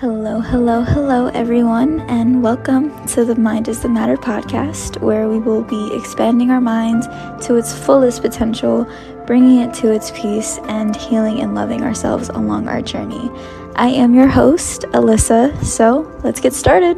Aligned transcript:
Hello, 0.00 0.40
hello, 0.40 0.80
hello, 0.80 1.26
everyone, 1.26 2.00
and 2.08 2.42
welcome 2.42 3.06
to 3.08 3.22
the 3.22 3.34
Mind 3.36 3.68
is 3.68 3.82
the 3.82 3.88
Matter 3.90 4.16
podcast, 4.16 4.98
where 5.02 5.28
we 5.28 5.38
will 5.38 5.62
be 5.62 5.94
expanding 5.94 6.50
our 6.50 6.58
minds 6.58 7.06
to 7.46 7.56
its 7.56 7.74
fullest 7.78 8.22
potential, 8.22 8.90
bringing 9.26 9.58
it 9.60 9.74
to 9.74 9.92
its 9.92 10.10
peace, 10.12 10.58
and 10.68 10.96
healing 10.96 11.40
and 11.40 11.54
loving 11.54 11.82
ourselves 11.82 12.30
along 12.30 12.66
our 12.66 12.80
journey. 12.80 13.30
I 13.76 13.88
am 13.88 14.14
your 14.14 14.26
host, 14.26 14.84
Alissa, 14.94 15.62
so 15.62 16.10
let's 16.24 16.40
get 16.40 16.54
started. 16.54 16.96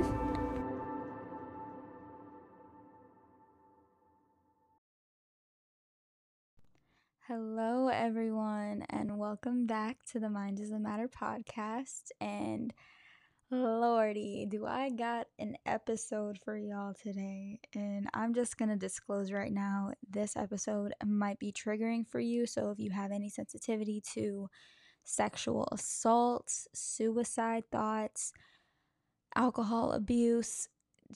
Hello, 7.26 7.88
everyone, 7.88 8.84
and 8.90 9.18
welcome 9.18 9.66
back 9.66 10.04
to 10.12 10.20
the 10.20 10.28
Mind 10.28 10.60
is 10.60 10.70
the 10.70 10.78
Matter 10.78 11.08
podcast. 11.08 12.10
And 12.20 12.72
Lordy, 13.54 14.46
do 14.48 14.64
I 14.64 14.88
got 14.88 15.26
an 15.38 15.58
episode 15.66 16.38
for 16.42 16.56
y'all 16.56 16.94
today? 16.94 17.60
And 17.74 18.08
I'm 18.14 18.32
just 18.32 18.56
gonna 18.56 18.76
disclose 18.76 19.30
right 19.30 19.52
now 19.52 19.92
this 20.08 20.38
episode 20.38 20.94
might 21.04 21.38
be 21.38 21.52
triggering 21.52 22.08
for 22.08 22.18
you. 22.18 22.46
So 22.46 22.70
if 22.70 22.78
you 22.78 22.90
have 22.92 23.12
any 23.12 23.28
sensitivity 23.28 24.02
to 24.14 24.48
sexual 25.04 25.68
assaults, 25.70 26.66
suicide 26.72 27.64
thoughts, 27.70 28.32
alcohol 29.36 29.92
abuse, 29.92 30.70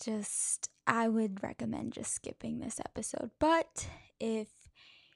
just 0.04 0.68
I 0.86 1.08
would 1.08 1.42
recommend 1.42 1.94
just 1.94 2.12
skipping 2.12 2.58
this 2.58 2.78
episode. 2.80 3.30
But 3.38 3.88
if 4.20 4.48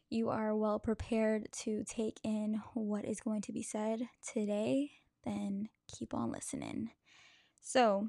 you 0.09 0.30
are 0.30 0.56
well 0.56 0.78
prepared 0.78 1.52
to 1.64 1.84
take 1.84 2.19
in 2.25 2.62
what 2.73 3.05
is 3.05 3.20
going 3.20 3.42
to 3.42 3.52
be 3.52 3.62
said 3.62 4.09
today, 4.27 4.92
then 5.27 5.69
keep 5.87 6.14
on 6.14 6.33
listening. 6.33 6.92
So, 7.60 8.09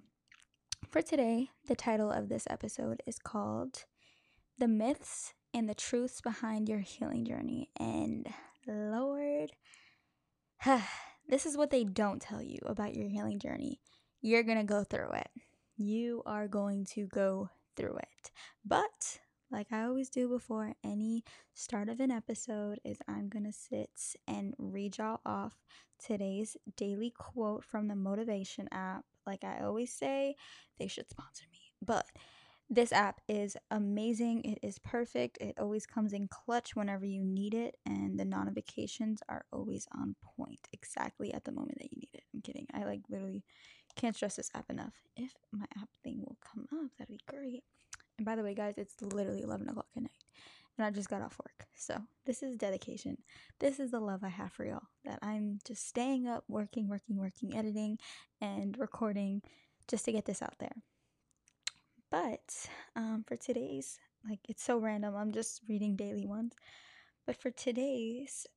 for 0.89 1.01
today, 1.01 1.49
the 1.67 1.75
title 1.75 2.11
of 2.11 2.29
this 2.29 2.47
episode 2.49 3.03
is 3.05 3.19
called 3.19 3.85
The 4.57 4.67
Myths 4.67 5.33
and 5.53 5.69
the 5.69 5.75
Truths 5.75 6.21
Behind 6.21 6.67
Your 6.67 6.79
Healing 6.79 7.25
Journey. 7.25 7.69
And 7.79 8.27
Lord, 8.65 9.51
this 11.27 11.45
is 11.45 11.57
what 11.57 11.69
they 11.69 11.83
don't 11.83 12.21
tell 12.21 12.41
you 12.41 12.59
about 12.65 12.95
your 12.95 13.09
healing 13.09 13.39
journey. 13.39 13.81
You're 14.21 14.43
going 14.43 14.57
to 14.57 14.63
go 14.63 14.83
through 14.83 15.11
it. 15.11 15.29
You 15.77 16.23
are 16.25 16.47
going 16.47 16.85
to 16.93 17.07
go 17.07 17.49
through 17.75 17.97
it. 17.97 18.31
But 18.65 19.19
like 19.51 19.67
I 19.71 19.83
always 19.83 20.09
do 20.09 20.29
before 20.29 20.75
any 20.83 21.25
start 21.53 21.89
of 21.89 21.99
an 21.99 22.09
episode, 22.09 22.79
is 22.85 22.99
I'm 23.07 23.27
gonna 23.27 23.51
sit 23.51 23.89
and 24.25 24.53
read 24.57 24.97
y'all 24.97 25.19
off 25.25 25.57
today's 25.99 26.55
daily 26.77 27.11
quote 27.15 27.65
from 27.65 27.89
the 27.89 27.95
motivation 27.95 28.69
app. 28.71 29.03
Like 29.25 29.43
I 29.43 29.63
always 29.63 29.93
say, 29.93 30.35
they 30.79 30.87
should 30.87 31.09
sponsor 31.09 31.45
me. 31.51 31.59
But 31.81 32.05
this 32.69 32.93
app 32.93 33.19
is 33.27 33.57
amazing. 33.69 34.45
It 34.45 34.59
is 34.65 34.79
perfect. 34.79 35.37
It 35.41 35.55
always 35.59 35.85
comes 35.85 36.13
in 36.13 36.29
clutch 36.29 36.73
whenever 36.73 37.05
you 37.05 37.21
need 37.21 37.53
it, 37.53 37.75
and 37.85 38.17
the 38.17 38.23
notifications 38.23 39.21
are 39.27 39.43
always 39.51 39.87
on 39.93 40.15
point 40.37 40.69
exactly 40.71 41.33
at 41.33 41.43
the 41.43 41.51
moment 41.51 41.79
that 41.79 41.91
you 41.91 41.99
need 41.99 42.11
it. 42.13 42.23
I'm 42.33 42.41
kidding. 42.41 42.67
I 42.73 42.85
like 42.85 43.01
literally 43.09 43.43
can't 43.97 44.15
stress 44.15 44.37
this 44.37 44.49
app 44.55 44.69
enough. 44.69 44.93
If 45.17 45.33
my 45.51 45.65
app 45.81 45.89
thing 46.01 46.19
will 46.19 46.37
come 46.41 46.65
up, 46.71 46.91
that'd 46.97 47.11
be 47.11 47.19
great. 47.27 47.63
And 48.17 48.25
by 48.25 48.37
the 48.37 48.43
way, 48.43 48.53
guys, 48.53 48.75
it's 48.77 49.01
literally 49.01 49.41
11 49.41 49.67
o'clock 49.67 49.87
at 49.97 50.03
night. 50.03 50.11
And 50.81 50.87
I 50.87 50.89
just 50.89 51.11
got 51.11 51.21
off 51.21 51.37
work. 51.37 51.67
So 51.75 51.95
this 52.25 52.41
is 52.41 52.55
dedication. 52.55 53.19
This 53.59 53.79
is 53.79 53.91
the 53.91 53.99
love 53.99 54.23
I 54.23 54.29
have 54.29 54.51
for 54.51 54.65
y'all. 54.65 54.81
That 55.05 55.19
I'm 55.21 55.59
just 55.63 55.87
staying 55.87 56.27
up, 56.27 56.43
working, 56.47 56.89
working, 56.89 57.17
working, 57.17 57.55
editing, 57.55 57.99
and 58.41 58.75
recording 58.79 59.43
just 59.87 60.05
to 60.05 60.11
get 60.11 60.25
this 60.25 60.41
out 60.41 60.55
there. 60.57 60.73
But 62.09 62.67
um, 62.95 63.23
for 63.27 63.35
today's, 63.35 63.99
like, 64.27 64.39
it's 64.49 64.63
so 64.63 64.79
random. 64.79 65.15
I'm 65.15 65.31
just 65.31 65.61
reading 65.69 65.95
daily 65.95 66.25
ones. 66.25 66.53
But 67.27 67.35
for 67.35 67.51
today's 67.51 68.47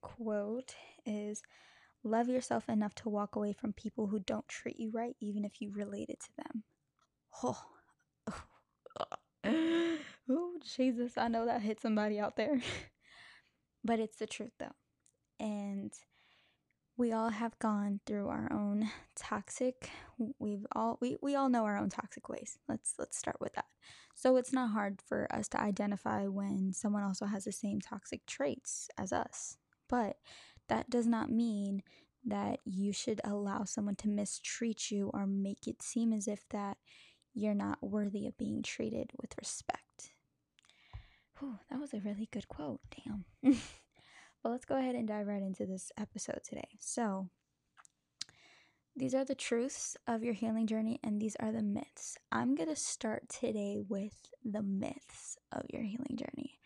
quote 0.00 0.74
is 1.04 1.42
love 2.02 2.30
yourself 2.30 2.66
enough 2.70 2.94
to 2.94 3.10
walk 3.10 3.36
away 3.36 3.52
from 3.52 3.74
people 3.74 4.06
who 4.06 4.20
don't 4.20 4.48
treat 4.48 4.80
you 4.80 4.90
right, 4.90 5.16
even 5.20 5.44
if 5.44 5.60
you 5.60 5.70
related 5.70 6.16
to 6.20 6.30
them. 6.38 6.62
Oh, 7.42 7.62
oh, 10.30 10.52
Jesus, 10.76 11.16
I 11.16 11.28
know 11.28 11.46
that 11.46 11.62
hit 11.62 11.80
somebody 11.80 12.18
out 12.18 12.36
there. 12.36 12.60
but 13.84 13.98
it's 13.98 14.16
the 14.16 14.26
truth 14.26 14.52
though. 14.58 14.74
And 15.38 15.92
we 16.96 17.12
all 17.12 17.30
have 17.30 17.58
gone 17.58 18.00
through 18.06 18.28
our 18.28 18.52
own 18.52 18.88
toxic 19.16 19.90
we've 20.38 20.64
all 20.72 20.96
we, 21.00 21.16
we 21.20 21.34
all 21.34 21.48
know 21.48 21.64
our 21.64 21.76
own 21.76 21.90
toxic 21.90 22.28
ways. 22.28 22.58
Let's 22.68 22.94
let's 22.98 23.18
start 23.18 23.40
with 23.40 23.54
that. 23.54 23.66
So 24.14 24.36
it's 24.36 24.52
not 24.52 24.70
hard 24.70 25.00
for 25.02 25.26
us 25.34 25.48
to 25.48 25.60
identify 25.60 26.26
when 26.26 26.72
someone 26.72 27.02
also 27.02 27.26
has 27.26 27.44
the 27.44 27.52
same 27.52 27.80
toxic 27.80 28.26
traits 28.26 28.88
as 28.96 29.12
us. 29.12 29.56
But 29.88 30.16
that 30.68 30.88
does 30.88 31.06
not 31.06 31.30
mean 31.30 31.82
that 32.26 32.60
you 32.64 32.92
should 32.92 33.20
allow 33.24 33.64
someone 33.64 33.96
to 33.96 34.08
mistreat 34.08 34.90
you 34.90 35.10
or 35.12 35.26
make 35.26 35.66
it 35.66 35.82
seem 35.82 36.12
as 36.12 36.26
if 36.26 36.48
that 36.50 36.78
you're 37.34 37.54
not 37.54 37.78
worthy 37.82 38.26
of 38.26 38.38
being 38.38 38.62
treated 38.62 39.10
with 39.20 39.34
respect. 39.38 40.13
Whew, 41.38 41.58
that 41.70 41.80
was 41.80 41.92
a 41.92 42.00
really 42.00 42.28
good 42.32 42.48
quote. 42.48 42.80
Damn. 43.04 43.24
but 44.42 44.50
let's 44.50 44.64
go 44.64 44.76
ahead 44.76 44.94
and 44.94 45.08
dive 45.08 45.26
right 45.26 45.42
into 45.42 45.66
this 45.66 45.90
episode 45.98 46.40
today. 46.48 46.68
So, 46.78 47.28
these 48.96 49.14
are 49.14 49.24
the 49.24 49.34
truths 49.34 49.96
of 50.06 50.22
your 50.22 50.34
healing 50.34 50.68
journey, 50.68 51.00
and 51.02 51.20
these 51.20 51.36
are 51.40 51.50
the 51.50 51.62
myths. 51.62 52.16
I'm 52.30 52.54
going 52.54 52.68
to 52.68 52.76
start 52.76 53.28
today 53.28 53.80
with 53.88 54.14
the 54.44 54.62
myths 54.62 55.36
of 55.50 55.62
your 55.72 55.82
healing 55.82 56.16
journey. 56.16 56.60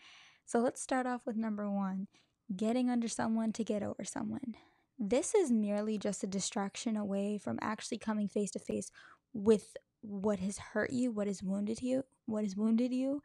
So, 0.44 0.58
let's 0.58 0.82
start 0.82 1.06
off 1.06 1.22
with 1.24 1.36
number 1.36 1.70
one 1.70 2.08
getting 2.54 2.90
under 2.90 3.08
someone 3.08 3.52
to 3.52 3.64
get 3.64 3.82
over 3.82 4.04
someone. 4.04 4.54
This 4.98 5.34
is 5.34 5.50
merely 5.50 5.96
just 5.96 6.24
a 6.24 6.26
distraction 6.26 6.96
away 6.96 7.38
from 7.38 7.58
actually 7.62 7.98
coming 7.98 8.28
face 8.28 8.50
to 8.52 8.58
face 8.58 8.90
with 9.32 9.76
what 10.00 10.38
has 10.40 10.58
hurt 10.58 10.90
you, 10.90 11.10
what 11.12 11.26
has 11.26 11.42
wounded 11.42 11.82
you, 11.82 12.04
what 12.26 12.44
has 12.44 12.56
wounded 12.56 12.92
you, 12.92 13.22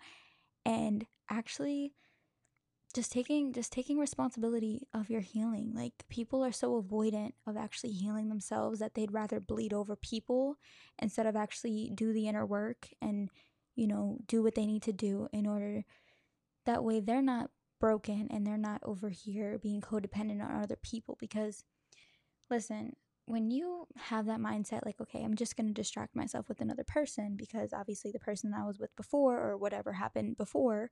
and 0.65 1.05
actually 1.29 1.93
just 2.93 3.11
taking 3.11 3.53
just 3.53 3.71
taking 3.71 3.97
responsibility 3.97 4.87
of 4.93 5.09
your 5.09 5.21
healing. 5.21 5.71
Like 5.73 5.93
people 6.09 6.43
are 6.43 6.51
so 6.51 6.81
avoidant 6.81 7.31
of 7.47 7.57
actually 7.57 7.91
healing 7.91 8.29
themselves 8.29 8.79
that 8.79 8.93
they'd 8.93 9.11
rather 9.11 9.39
bleed 9.39 9.73
over 9.73 9.95
people 9.95 10.57
instead 10.99 11.25
of 11.25 11.35
actually 11.35 11.91
do 11.93 12.13
the 12.13 12.27
inner 12.27 12.45
work 12.45 12.89
and 13.01 13.29
you 13.75 13.87
know, 13.87 14.19
do 14.27 14.43
what 14.43 14.53
they 14.53 14.67
need 14.67 14.83
to 14.83 14.93
do 14.93 15.27
in 15.33 15.47
order 15.47 15.83
that 16.65 16.83
way 16.83 16.99
they're 16.99 17.21
not 17.21 17.49
broken 17.79 18.27
and 18.31 18.45
they're 18.45 18.57
not 18.57 18.79
over 18.83 19.09
here 19.09 19.57
being 19.57 19.81
codependent 19.81 20.43
on 20.43 20.61
other 20.61 20.77
people 20.81 21.17
because 21.19 21.63
listen, 22.49 22.95
when 23.25 23.51
you 23.51 23.87
have 23.95 24.25
that 24.25 24.39
mindset, 24.39 24.85
like, 24.85 24.99
okay, 24.99 25.23
I'm 25.23 25.35
just 25.35 25.55
going 25.55 25.67
to 25.67 25.73
distract 25.73 26.15
myself 26.15 26.49
with 26.49 26.59
another 26.59 26.83
person 26.83 27.35
because 27.37 27.71
obviously 27.73 28.11
the 28.11 28.19
person 28.19 28.53
I 28.53 28.65
was 28.65 28.79
with 28.79 28.95
before 28.95 29.39
or 29.39 29.57
whatever 29.57 29.93
happened 29.93 30.37
before, 30.37 30.91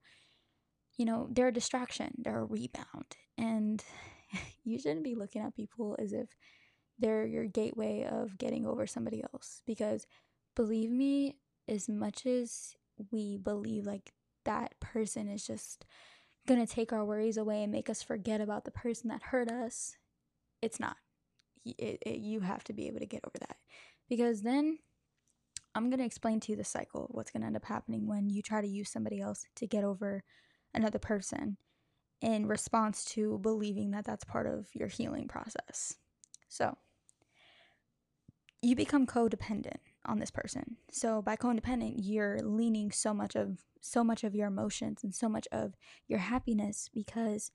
you 0.98 1.06
know, 1.06 1.28
they're 1.32 1.50
a 1.50 1.54
distraction, 1.54 2.14
they're 2.18 2.40
a 2.40 2.46
rebound. 2.46 3.18
And 3.38 3.84
you 4.64 4.80
shouldn't 4.80 5.04
be 5.04 5.16
looking 5.16 5.42
at 5.42 5.56
people 5.56 5.98
as 6.00 6.14
if 6.14 6.30
they're 7.00 7.26
your 7.26 7.46
gateway 7.46 8.08
of 8.10 8.38
getting 8.38 8.66
over 8.66 8.86
somebody 8.86 9.24
else 9.34 9.62
because 9.66 10.06
believe 10.56 10.92
me, 10.92 11.38
as 11.68 11.90
much 11.90 12.26
as 12.26 12.76
we 13.12 13.38
believe 13.38 13.86
like 13.86 14.14
that 14.46 14.80
person 14.80 15.28
is 15.28 15.46
just 15.46 15.86
going 16.48 16.66
to 16.66 16.72
take 16.72 16.94
our 16.94 17.06
worries 17.06 17.38
away 17.38 17.64
and 17.64 17.72
make 17.72 17.90
us 17.90 18.04
forget 18.04 18.42
about 18.42 18.66
the 18.66 18.72
person 18.72 19.10
that 19.10 19.24
hurt 19.24 19.50
us, 19.50 19.98
it's 20.62 20.80
not 20.80 20.98
it, 21.66 22.02
it, 22.06 22.20
you 22.20 22.42
have 22.42 22.64
to 22.66 22.74
be 22.74 22.88
able 22.88 23.00
to 23.00 23.06
get 23.06 23.24
over 23.26 23.38
that. 23.40 23.58
Because 24.10 24.42
then 24.42 24.80
i'm 25.74 25.90
going 25.90 26.00
to 26.00 26.06
explain 26.06 26.40
to 26.40 26.52
you 26.52 26.58
the 26.58 26.66
cycle 26.66 27.08
what's 27.12 27.32
going 27.32 27.42
to 27.42 27.48
end 27.48 27.56
up 27.56 27.64
happening 27.64 28.06
when 28.06 28.30
you 28.30 28.42
try 28.42 28.60
to 28.60 28.68
use 28.68 28.90
somebody 28.90 29.22
else 29.22 29.46
to 29.56 29.66
get 29.66 29.86
over 29.86 30.22
another 30.74 31.00
person 31.00 31.58
in 32.22 32.46
response 32.46 33.04
to 33.04 33.40
believing 33.40 33.92
that 33.92 34.06
that's 34.06 34.24
part 34.24 34.46
of 34.46 34.68
your 34.74 34.88
healing 34.88 35.28
process. 35.28 35.96
So 36.48 36.78
you 38.62 38.76
become 38.76 39.08
codependent 39.08 39.78
on 40.06 40.20
this 40.20 40.30
person. 40.30 40.78
So 40.92 41.22
by 41.22 41.36
codependent 41.36 41.96
you're 41.98 42.40
leaning 42.44 42.92
so 42.92 43.14
much 43.14 43.36
of 43.36 43.58
so 43.82 44.04
much 44.04 44.24
of 44.24 44.36
your 44.36 44.48
emotions 44.48 45.04
and 45.04 45.14
so 45.14 45.28
much 45.28 45.48
of 45.52 45.74
your 46.08 46.20
happiness 46.20 46.90
because 46.94 47.52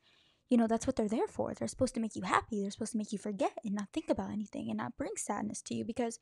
you 0.48 0.56
know, 0.56 0.66
that's 0.66 0.86
what 0.86 0.96
they're 0.96 1.08
there 1.08 1.26
for. 1.26 1.54
They're 1.54 1.68
supposed 1.68 1.94
to 1.94 2.00
make 2.00 2.14
you 2.14 2.22
happy. 2.22 2.62
They're 2.62 2.70
supposed 2.70 2.92
to 2.92 2.98
make 2.98 3.12
you 3.12 3.18
forget 3.18 3.52
and 3.64 3.74
not 3.74 3.88
think 3.92 4.08
about 4.08 4.30
anything 4.30 4.68
and 4.68 4.78
not 4.78 4.96
bring 4.96 5.12
sadness 5.16 5.60
to 5.62 5.74
you 5.74 5.84
because 5.84 6.18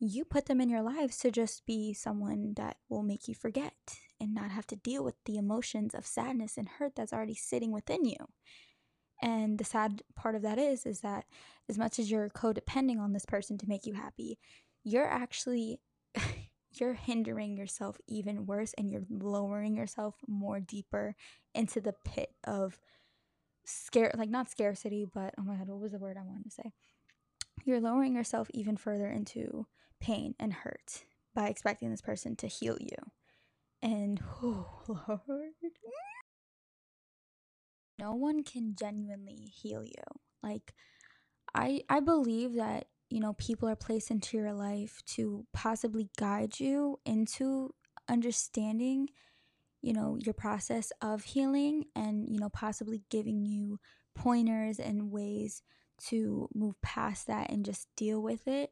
you 0.00 0.24
put 0.24 0.46
them 0.46 0.60
in 0.60 0.68
your 0.68 0.82
lives 0.82 1.18
to 1.18 1.30
just 1.30 1.66
be 1.66 1.92
someone 1.92 2.54
that 2.56 2.76
will 2.88 3.02
make 3.02 3.28
you 3.28 3.34
forget 3.34 3.72
and 4.20 4.34
not 4.34 4.50
have 4.50 4.66
to 4.68 4.76
deal 4.76 5.04
with 5.04 5.14
the 5.24 5.36
emotions 5.36 5.94
of 5.94 6.06
sadness 6.06 6.56
and 6.56 6.68
hurt 6.68 6.94
that's 6.96 7.12
already 7.12 7.34
sitting 7.34 7.72
within 7.72 8.04
you. 8.04 8.16
And 9.22 9.58
the 9.58 9.64
sad 9.64 10.02
part 10.14 10.34
of 10.34 10.42
that 10.42 10.58
is 10.58 10.86
is 10.86 11.00
that 11.00 11.24
as 11.68 11.76
much 11.76 11.98
as 11.98 12.10
you're 12.10 12.28
codepending 12.28 12.98
on 12.98 13.12
this 13.12 13.26
person 13.26 13.58
to 13.58 13.68
make 13.68 13.86
you 13.86 13.94
happy, 13.94 14.38
you're 14.84 15.08
actually 15.08 15.80
you're 16.72 16.94
hindering 16.94 17.56
yourself 17.56 17.98
even 18.06 18.46
worse 18.46 18.74
and 18.78 18.90
you're 18.90 19.06
lowering 19.10 19.74
yourself 19.76 20.14
more 20.28 20.60
deeper 20.60 21.16
into 21.54 21.80
the 21.80 21.94
pit 22.04 22.30
of 22.44 22.78
scare 23.68 24.12
like 24.16 24.30
not 24.30 24.50
scarcity, 24.50 25.06
but 25.12 25.34
oh 25.38 25.42
my 25.42 25.56
god, 25.56 25.68
what 25.68 25.80
was 25.80 25.92
the 25.92 25.98
word 25.98 26.16
I 26.18 26.24
wanted 26.24 26.44
to 26.44 26.50
say? 26.50 26.72
You're 27.64 27.80
lowering 27.80 28.14
yourself 28.14 28.48
even 28.52 28.76
further 28.76 29.08
into 29.08 29.66
pain 30.00 30.34
and 30.38 30.52
hurt 30.52 31.04
by 31.34 31.48
expecting 31.48 31.90
this 31.90 32.00
person 32.00 32.36
to 32.36 32.46
heal 32.46 32.76
you. 32.80 32.96
And 33.82 34.20
oh 34.42 34.66
Lord. 35.28 35.50
No 37.98 38.14
one 38.14 38.44
can 38.44 38.76
genuinely 38.78 39.52
heal 39.52 39.84
you. 39.84 40.20
Like 40.42 40.72
I 41.54 41.82
I 41.88 42.00
believe 42.00 42.54
that 42.54 42.86
you 43.10 43.20
know, 43.20 43.32
people 43.34 43.68
are 43.68 43.76
placed 43.76 44.10
into 44.10 44.36
your 44.36 44.52
life 44.52 45.00
to 45.06 45.46
possibly 45.52 46.10
guide 46.18 46.60
you 46.60 47.00
into 47.06 47.74
understanding, 48.08 49.08
you 49.82 49.92
know, 49.92 50.18
your 50.24 50.34
process 50.34 50.92
of 51.00 51.24
healing 51.24 51.84
and, 51.94 52.28
you 52.28 52.38
know, 52.38 52.48
possibly 52.48 53.02
giving 53.10 53.44
you 53.44 53.78
pointers 54.14 54.78
and 54.78 55.10
ways 55.10 55.62
to 56.08 56.48
move 56.54 56.80
past 56.82 57.26
that 57.26 57.50
and 57.50 57.64
just 57.64 57.88
deal 57.96 58.22
with 58.22 58.46
it. 58.48 58.70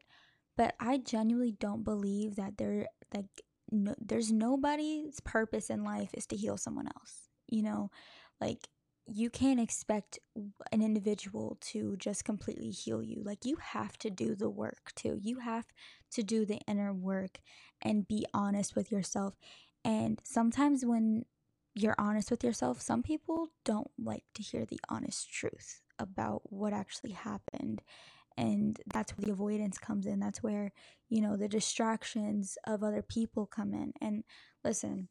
But 0.55 0.75
I 0.79 0.97
genuinely 0.97 1.51
don't 1.59 1.83
believe 1.83 2.35
that 2.35 2.57
there 2.57 2.87
like 3.13 3.25
no, 3.71 3.95
there's 3.99 4.31
nobody's 4.31 5.19
purpose 5.21 5.69
in 5.69 5.83
life 5.83 6.09
is 6.13 6.25
to 6.27 6.35
heal 6.35 6.57
someone 6.57 6.87
else. 6.87 7.29
You 7.47 7.63
know, 7.63 7.91
like 8.41 8.67
you 9.07 9.29
can't 9.29 9.59
expect 9.59 10.19
an 10.71 10.81
individual 10.81 11.57
to 11.61 11.95
just 11.97 12.25
completely 12.25 12.69
heal 12.71 13.01
you. 13.01 13.21
Like, 13.23 13.45
you 13.45 13.55
have 13.61 13.97
to 13.99 14.09
do 14.09 14.35
the 14.35 14.49
work 14.49 14.91
too. 14.95 15.17
You 15.21 15.39
have 15.39 15.65
to 16.11 16.23
do 16.23 16.45
the 16.45 16.59
inner 16.67 16.93
work 16.93 17.39
and 17.81 18.07
be 18.07 18.25
honest 18.33 18.75
with 18.75 18.91
yourself. 18.91 19.35
And 19.87 20.21
sometimes, 20.25 20.85
when 20.85 21.23
you're 21.73 21.95
honest 21.97 22.29
with 22.29 22.43
yourself, 22.43 22.81
some 22.81 23.01
people 23.01 23.47
don't 23.63 23.89
like 23.97 24.25
to 24.35 24.43
hear 24.43 24.65
the 24.65 24.81
honest 24.89 25.31
truth 25.31 25.81
about 25.97 26.41
what 26.43 26.73
actually 26.73 27.13
happened. 27.13 27.81
And 28.35 28.77
that's 28.93 29.13
where 29.17 29.25
the 29.25 29.31
avoidance 29.31 29.77
comes 29.77 30.05
in. 30.05 30.19
That's 30.19 30.43
where, 30.43 30.73
you 31.07 31.21
know, 31.21 31.37
the 31.37 31.47
distractions 31.47 32.57
of 32.67 32.83
other 32.83 33.01
people 33.01 33.45
come 33.45 33.73
in. 33.73 33.93
And 34.01 34.25
listen, 34.61 35.07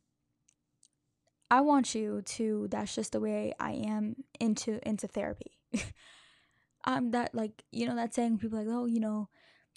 I 1.51 1.63
want 1.63 1.95
you 1.95 2.21
to 2.23 2.69
that's 2.71 2.95
just 2.95 3.13
the 3.13 3.21
way 3.21 3.55
I 3.59 3.73
am 3.73 4.17
into 4.39 4.79
into 4.87 5.09
therapy. 5.09 5.53
I'm 6.85 7.13
that 7.13 7.35
like, 7.35 7.65
you 7.73 7.87
know, 7.87 7.97
that 7.97 8.15
saying 8.15 8.39
people 8.39 8.59
like, 8.59 8.69
"Oh, 8.71 8.85
you 8.85 9.01
know, 9.01 9.29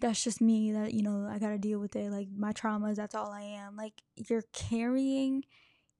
that's 0.01 0.23
just 0.23 0.41
me 0.41 0.71
that, 0.73 0.93
you 0.93 1.03
know, 1.03 1.27
I 1.29 1.39
got 1.39 1.49
to 1.49 1.57
deal 1.57 1.79
with 1.79 1.95
it. 1.95 2.11
Like 2.11 2.27
my 2.35 2.53
traumas, 2.53 2.95
that's 2.95 3.15
all 3.15 3.31
I 3.31 3.41
am." 3.41 3.75
Like 3.75 3.93
you're 4.15 4.43
carrying 4.53 5.43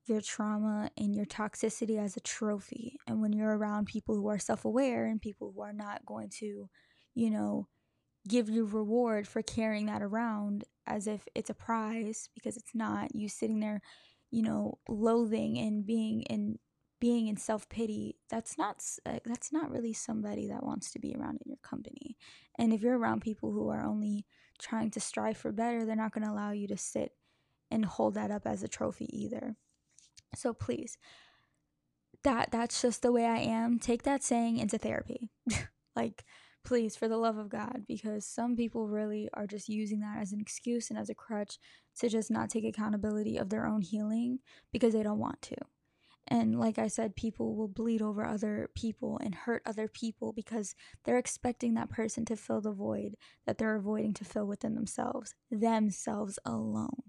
your 0.06 0.22
trauma 0.22 0.90
and 0.98 1.16
your 1.16 1.26
toxicity 1.26 2.00
as 2.00 2.18
a 2.18 2.22
trophy. 2.22 2.98
And 3.08 3.22
when 3.22 3.34
you're 3.34 3.58
around 3.58 3.86
people 3.88 4.16
who 4.16 4.28
are 4.28 4.40
self-aware 4.40 5.06
and 5.06 5.22
people 5.22 5.52
who 5.56 5.62
are 5.62 5.74
not 5.74 6.06
going 6.06 6.30
to, 6.40 6.70
you 7.16 7.30
know, 7.30 7.68
give 8.28 8.50
you 8.50 8.66
reward 8.66 9.28
for 9.28 9.42
carrying 9.42 9.86
that 9.88 10.02
around 10.02 10.64
as 10.88 11.08
if 11.08 11.28
it's 11.36 11.50
a 11.50 11.54
prize 11.54 12.30
because 12.34 12.58
it's 12.58 12.76
not 12.76 13.14
you 13.16 13.30
sitting 13.30 13.60
there 13.60 13.82
you 14.32 14.44
know, 14.44 14.78
loathing 14.88 15.58
and 15.58 15.86
being 15.86 16.22
in 16.24 16.60
being 17.00 17.28
in 17.28 17.38
self-pity, 17.38 18.18
that's 18.30 18.58
not 18.58 18.84
uh, 19.06 19.20
that's 19.26 19.52
not 19.52 19.72
really 19.72 19.94
somebody 19.94 20.48
that 20.48 20.64
wants 20.64 20.92
to 20.92 21.00
be 21.00 21.16
around 21.16 21.40
in 21.44 21.50
your 21.50 21.60
company. 21.64 22.18
And 22.58 22.74
if 22.74 22.82
you're 22.82 22.98
around 22.98 23.22
people 23.22 23.52
who 23.52 23.70
are 23.70 23.86
only 23.86 24.26
trying 24.60 24.92
to 24.92 25.00
strive 25.00 25.38
for 25.38 25.52
better, 25.52 25.86
they're 25.86 25.96
not 25.96 26.12
going 26.12 26.26
to 26.26 26.32
allow 26.32 26.52
you 26.52 26.68
to 26.68 26.78
sit 26.78 27.14
and 27.72 27.86
hold 27.86 28.16
that 28.16 28.32
up 28.32 28.46
as 28.46 28.64
a 28.64 28.68
trophy 28.68 29.08
either. 29.12 29.56
So 30.36 30.54
please, 30.54 30.98
that 32.24 32.52
that's 32.52 32.82
just 32.82 33.02
the 33.02 33.12
way 33.12 33.26
I 33.26 33.38
am. 33.38 33.80
Take 33.80 34.04
that 34.04 34.24
saying 34.24 34.58
into 34.58 34.78
therapy. 34.78 35.30
like 35.96 36.26
please 36.64 36.96
for 36.96 37.08
the 37.08 37.18
love 37.18 37.38
of 37.38 37.50
God 37.50 37.84
because 37.88 38.26
some 38.26 38.56
people 38.56 38.88
really 38.88 39.30
are 39.34 39.48
just 39.48 39.70
using 39.70 40.02
that 40.02 40.18
as 40.22 40.34
an 40.34 40.42
excuse 40.42 40.90
and 40.90 41.00
as 41.00 41.10
a 41.10 41.16
crutch 41.16 41.58
to 41.98 42.10
just 42.10 42.30
not 42.30 42.50
take 42.50 42.66
accountability 42.66 43.38
of 43.38 43.50
their 43.50 43.66
own 43.66 43.82
healing 43.82 44.40
because 44.72 44.94
they 44.94 45.04
don't 45.04 45.20
want 45.20 45.42
to. 45.42 45.56
And 46.28 46.60
like 46.60 46.78
I 46.78 46.88
said, 46.88 47.16
people 47.16 47.56
will 47.56 47.68
bleed 47.68 48.02
over 48.02 48.24
other 48.24 48.70
people 48.76 49.20
and 49.24 49.34
hurt 49.34 49.64
other 49.66 49.88
people 49.88 50.32
because 50.32 50.76
they're 51.04 51.18
expecting 51.18 51.74
that 51.74 51.90
person 51.90 52.24
to 52.26 52.36
fill 52.36 52.62
the 52.62 52.72
void 52.72 53.16
that 53.48 53.58
they're 53.58 53.76
avoiding 53.76 54.14
to 54.16 54.26
fill 54.26 54.46
within 54.46 54.76
themselves, 54.76 55.34
themselves 55.50 56.38
alone. 56.46 57.02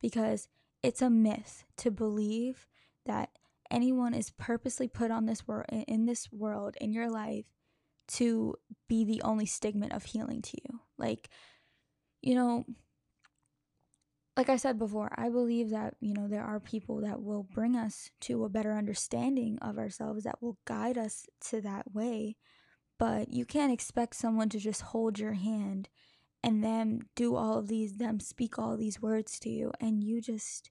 Because 0.00 0.48
it's 0.82 1.02
a 1.02 1.10
myth 1.10 1.64
to 1.78 1.90
believe 1.90 2.66
that 3.06 3.30
anyone 3.70 4.14
is 4.14 4.30
purposely 4.30 4.86
put 4.86 5.10
on 5.10 5.26
this 5.26 5.46
world 5.46 5.66
in 5.70 6.06
this 6.06 6.30
world 6.30 6.76
in 6.80 6.92
your 6.92 7.10
life 7.10 7.46
to 8.06 8.54
be 8.88 9.04
the 9.04 9.22
only 9.22 9.46
stigma 9.46 9.88
of 9.90 10.04
healing 10.04 10.42
to 10.42 10.56
you. 10.62 10.80
Like, 10.96 11.28
you 12.22 12.34
know, 12.34 12.64
like 14.38 14.48
I 14.48 14.56
said 14.56 14.78
before, 14.78 15.10
I 15.16 15.30
believe 15.30 15.70
that, 15.70 15.94
you 16.00 16.14
know, 16.14 16.28
there 16.28 16.44
are 16.44 16.60
people 16.60 17.00
that 17.00 17.20
will 17.20 17.42
bring 17.42 17.74
us 17.74 18.08
to 18.20 18.44
a 18.44 18.48
better 18.48 18.72
understanding 18.72 19.58
of 19.60 19.78
ourselves, 19.78 20.22
that 20.22 20.40
will 20.40 20.58
guide 20.64 20.96
us 20.96 21.26
to 21.48 21.60
that 21.62 21.92
way. 21.92 22.36
But 23.00 23.32
you 23.32 23.44
can't 23.44 23.72
expect 23.72 24.14
someone 24.14 24.48
to 24.50 24.60
just 24.60 24.80
hold 24.80 25.18
your 25.18 25.32
hand 25.32 25.88
and 26.44 26.62
then 26.62 27.00
do 27.16 27.34
all 27.34 27.58
of 27.58 27.66
these, 27.66 27.96
them 27.96 28.20
speak 28.20 28.60
all 28.60 28.76
these 28.76 29.02
words 29.02 29.40
to 29.40 29.50
you, 29.50 29.72
and 29.80 30.04
you 30.04 30.20
just 30.20 30.70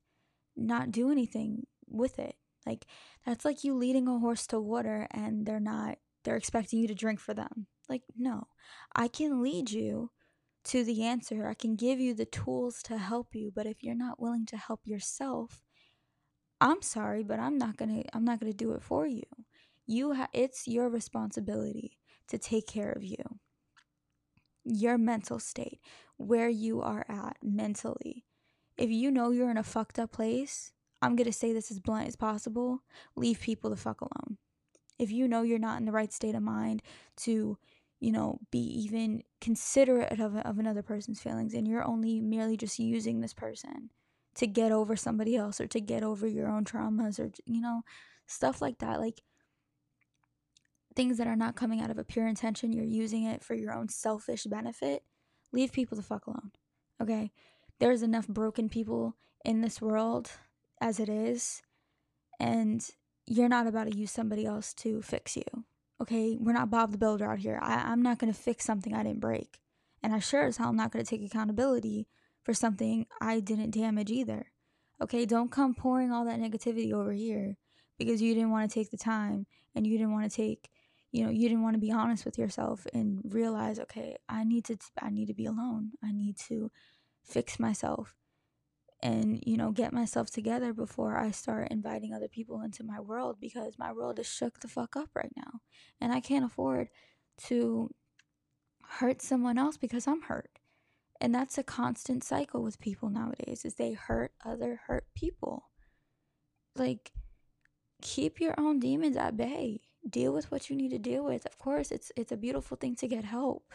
not 0.56 0.90
do 0.90 1.12
anything 1.12 1.68
with 1.90 2.20
it. 2.20 2.36
Like, 2.66 2.86
that's 3.26 3.44
like 3.44 3.66
you 3.66 3.76
leading 3.76 4.08
a 4.08 4.18
horse 4.18 4.48
to 4.48 4.62
water 4.62 5.08
and 5.12 5.46
they're 5.46 5.60
not, 5.60 5.98
they're 6.24 6.38
expecting 6.38 6.80
you 6.80 6.88
to 6.88 6.96
drink 6.96 7.20
for 7.20 7.34
them. 7.34 7.68
Like, 7.90 8.04
no, 8.18 8.48
I 8.96 9.10
can 9.10 9.42
lead 9.44 9.72
you 9.72 10.12
to 10.68 10.84
the 10.84 11.04
answer. 11.04 11.48
I 11.48 11.54
can 11.54 11.76
give 11.76 12.00
you 12.00 12.14
the 12.14 12.26
tools 12.26 12.82
to 12.84 12.98
help 12.98 13.34
you, 13.34 13.52
but 13.54 13.66
if 13.66 13.84
you're 13.84 13.96
not 13.96 14.22
willing 14.22 14.46
to 14.48 14.58
help 14.58 14.82
yourself, 14.86 15.64
I'm 16.60 16.82
sorry, 16.82 17.24
but 17.24 17.40
I'm 17.40 17.58
not 17.58 17.78
going 17.78 18.04
to 18.04 18.16
I'm 18.16 18.26
not 18.26 18.40
going 18.40 18.52
to 18.52 18.58
do 18.58 18.74
it 18.74 18.82
for 18.82 19.06
you. 19.08 19.24
You 19.86 20.14
ha- 20.14 20.30
it's 20.34 20.68
your 20.68 20.90
responsibility 20.90 21.98
to 22.28 22.38
take 22.38 22.68
care 22.68 22.92
of 22.92 23.04
you. 23.04 23.40
Your 24.64 24.98
mental 24.98 25.40
state, 25.40 25.80
where 26.18 26.50
you 26.50 26.82
are 26.82 27.06
at 27.08 27.38
mentally. 27.42 28.26
If 28.78 28.90
you 28.90 29.12
know 29.12 29.32
you're 29.32 29.50
in 29.50 29.58
a 29.58 29.64
fucked 29.64 29.98
up 29.98 30.12
place, 30.12 30.74
I'm 31.02 31.16
going 31.16 31.26
to 31.28 31.34
say 31.34 31.54
this 31.54 31.72
as 31.72 31.80
blunt 31.80 32.08
as 32.08 32.16
possible, 32.16 32.84
leave 33.16 33.40
people 33.40 33.70
the 33.70 33.78
fuck 33.78 34.02
alone. 34.02 34.38
If 35.00 35.12
you 35.12 35.28
know 35.28 35.44
you're 35.44 35.60
not 35.60 35.80
in 35.80 35.86
the 35.86 35.92
right 35.92 36.12
state 36.12 36.36
of 36.36 36.42
mind 36.42 36.82
to 37.18 37.58
you 38.00 38.12
know, 38.12 38.40
be 38.52 38.60
even 38.60 39.24
considerate 39.42 40.20
of, 40.20 40.36
of 40.36 40.60
another 40.60 40.84
person's 40.84 41.22
feelings 41.22 41.54
and 41.54 41.68
you're 41.68 41.86
only 41.86 42.20
merely 42.20 42.56
just 42.56 42.80
using 42.80 43.22
this 43.22 43.34
person 43.34 43.90
to 44.36 44.46
get 44.46 44.72
over 44.72 44.96
somebody 44.96 45.36
else 45.36 45.60
or 45.60 45.68
to 45.68 45.82
get 45.82 46.04
over 46.04 46.28
your 46.28 46.48
own 46.48 46.64
traumas 46.64 47.20
or, 47.20 47.32
you 47.46 47.60
know, 47.60 47.82
stuff 48.28 48.62
like 48.62 48.78
that. 48.80 49.00
Like 49.00 49.22
things 50.96 51.18
that 51.18 51.28
are 51.28 51.36
not 51.36 51.56
coming 51.56 51.82
out 51.82 51.90
of 51.90 51.98
a 51.98 52.04
pure 52.04 52.28
intention, 52.28 52.72
you're 52.72 52.86
using 52.86 53.24
it 53.24 53.44
for 53.44 53.56
your 53.56 53.74
own 53.74 53.90
selfish 53.90 54.44
benefit. 54.44 55.04
Leave 55.52 55.72
people 55.72 55.96
the 55.96 56.04
fuck 56.04 56.28
alone. 56.28 56.52
Okay? 57.02 57.32
There's 57.80 58.04
enough 58.04 58.28
broken 58.28 58.70
people 58.70 59.16
in 59.44 59.62
this 59.62 59.82
world 59.82 60.32
as 60.82 61.00
it 61.00 61.10
is, 61.10 61.62
and 62.40 62.88
you're 63.26 63.50
not 63.50 63.68
about 63.68 63.90
to 63.90 63.98
use 63.98 64.12
somebody 64.12 64.46
else 64.46 64.74
to 64.76 65.02
fix 65.02 65.36
you. 65.36 65.44
Okay, 66.00 66.38
we're 66.40 66.54
not 66.54 66.70
Bob 66.70 66.92
the 66.92 66.98
Builder 66.98 67.32
out 67.32 67.40
here. 67.40 67.60
I, 67.62 67.92
I'm 67.92 68.04
not 68.04 68.20
going 68.20 68.32
to 68.32 68.40
fix 68.40 68.66
something 68.66 68.94
I 68.94 69.04
didn't 69.04 69.20
break. 69.20 69.60
And 70.04 70.14
I 70.14 70.20
sure 70.20 70.46
as 70.46 70.58
hell 70.58 70.70
am 70.70 70.76
not 70.76 70.92
going 70.92 71.04
to 71.04 71.10
take 71.10 71.26
accountability 71.26 72.08
for 72.44 72.54
something 72.54 73.08
I 73.20 73.40
didn't 73.40 73.72
damage 73.72 74.12
either. 74.12 74.52
Okay, 75.02 75.26
don't 75.26 75.52
come 75.52 75.74
pouring 75.74 76.12
all 76.12 76.26
that 76.26 76.40
negativity 76.40 76.94
over 76.94 77.12
here 77.12 77.58
because 77.98 78.22
you 78.22 78.34
didn't 78.34 78.52
want 78.52 78.70
to 78.70 78.74
take 78.74 78.92
the 78.92 78.98
time 78.98 79.48
and 79.76 79.86
you 79.86 79.98
didn't 79.98 80.14
want 80.14 80.30
to 80.30 80.36
take, 80.36 80.70
you 81.12 81.24
know, 81.24 81.32
you 81.32 81.50
didn't 81.50 81.64
want 81.64 81.76
to 81.76 81.80
be 81.80 81.92
honest 81.92 82.26
with 82.26 82.38
yourself 82.38 82.86
and 82.94 83.22
realize, 83.26 83.80
okay, 83.80 84.18
I 84.30 84.44
need 84.44 84.66
to 84.66 84.78
I 85.02 85.10
need 85.10 85.28
to 85.28 85.34
be 85.34 85.46
alone. 85.46 85.92
I 86.04 86.12
need 86.12 86.38
to 86.48 86.72
fix 87.24 87.60
myself 87.60 88.16
and 89.02 89.44
you 89.46 89.58
know 89.58 89.72
get 89.72 89.94
myself 89.94 90.30
together 90.32 90.74
before 90.74 91.18
I 91.18 91.32
start 91.32 91.70
inviting 91.72 92.14
other 92.14 92.28
people 92.28 92.62
into 92.62 92.84
my 92.84 93.00
world 93.00 93.38
because 93.40 93.78
my 93.78 93.92
world 93.92 94.18
is 94.20 94.28
shook 94.28 94.60
the 94.60 94.68
fuck 94.68 94.96
up 94.96 95.10
right 95.16 95.32
now 95.36 95.62
and 96.02 96.12
I 96.12 96.20
can't 96.20 96.46
afford 96.46 96.90
to 97.46 97.94
hurt 98.84 99.22
someone 99.22 99.58
else 99.58 99.78
because 99.78 100.08
I'm 100.08 100.24
hurt. 100.24 100.50
And 101.20 101.34
that's 101.34 101.58
a 101.58 101.64
constant 101.64 102.24
cycle 102.24 102.62
with 102.64 102.80
people 102.80 103.10
nowadays 103.10 103.66
is 103.66 103.76
they 103.76 103.94
hurt 103.94 104.34
other 104.46 104.82
hurt 104.88 105.06
people. 105.16 105.70
Like 106.76 107.12
keep 108.02 108.40
your 108.40 108.54
own 108.58 108.80
demons 108.80 109.18
at 109.18 109.38
bay. 109.38 109.82
deal 110.08 110.32
with 110.34 110.52
what 110.52 110.70
you 110.70 110.76
need 110.76 110.92
to 110.92 111.00
deal 111.00 111.24
with. 111.24 111.46
Of 111.46 111.58
course, 111.58 111.92
it's 111.92 112.12
it's 112.16 112.32
a 112.32 112.38
beautiful 112.38 112.78
thing 112.78 112.96
to 112.98 113.08
get 113.08 113.26
help 113.26 113.74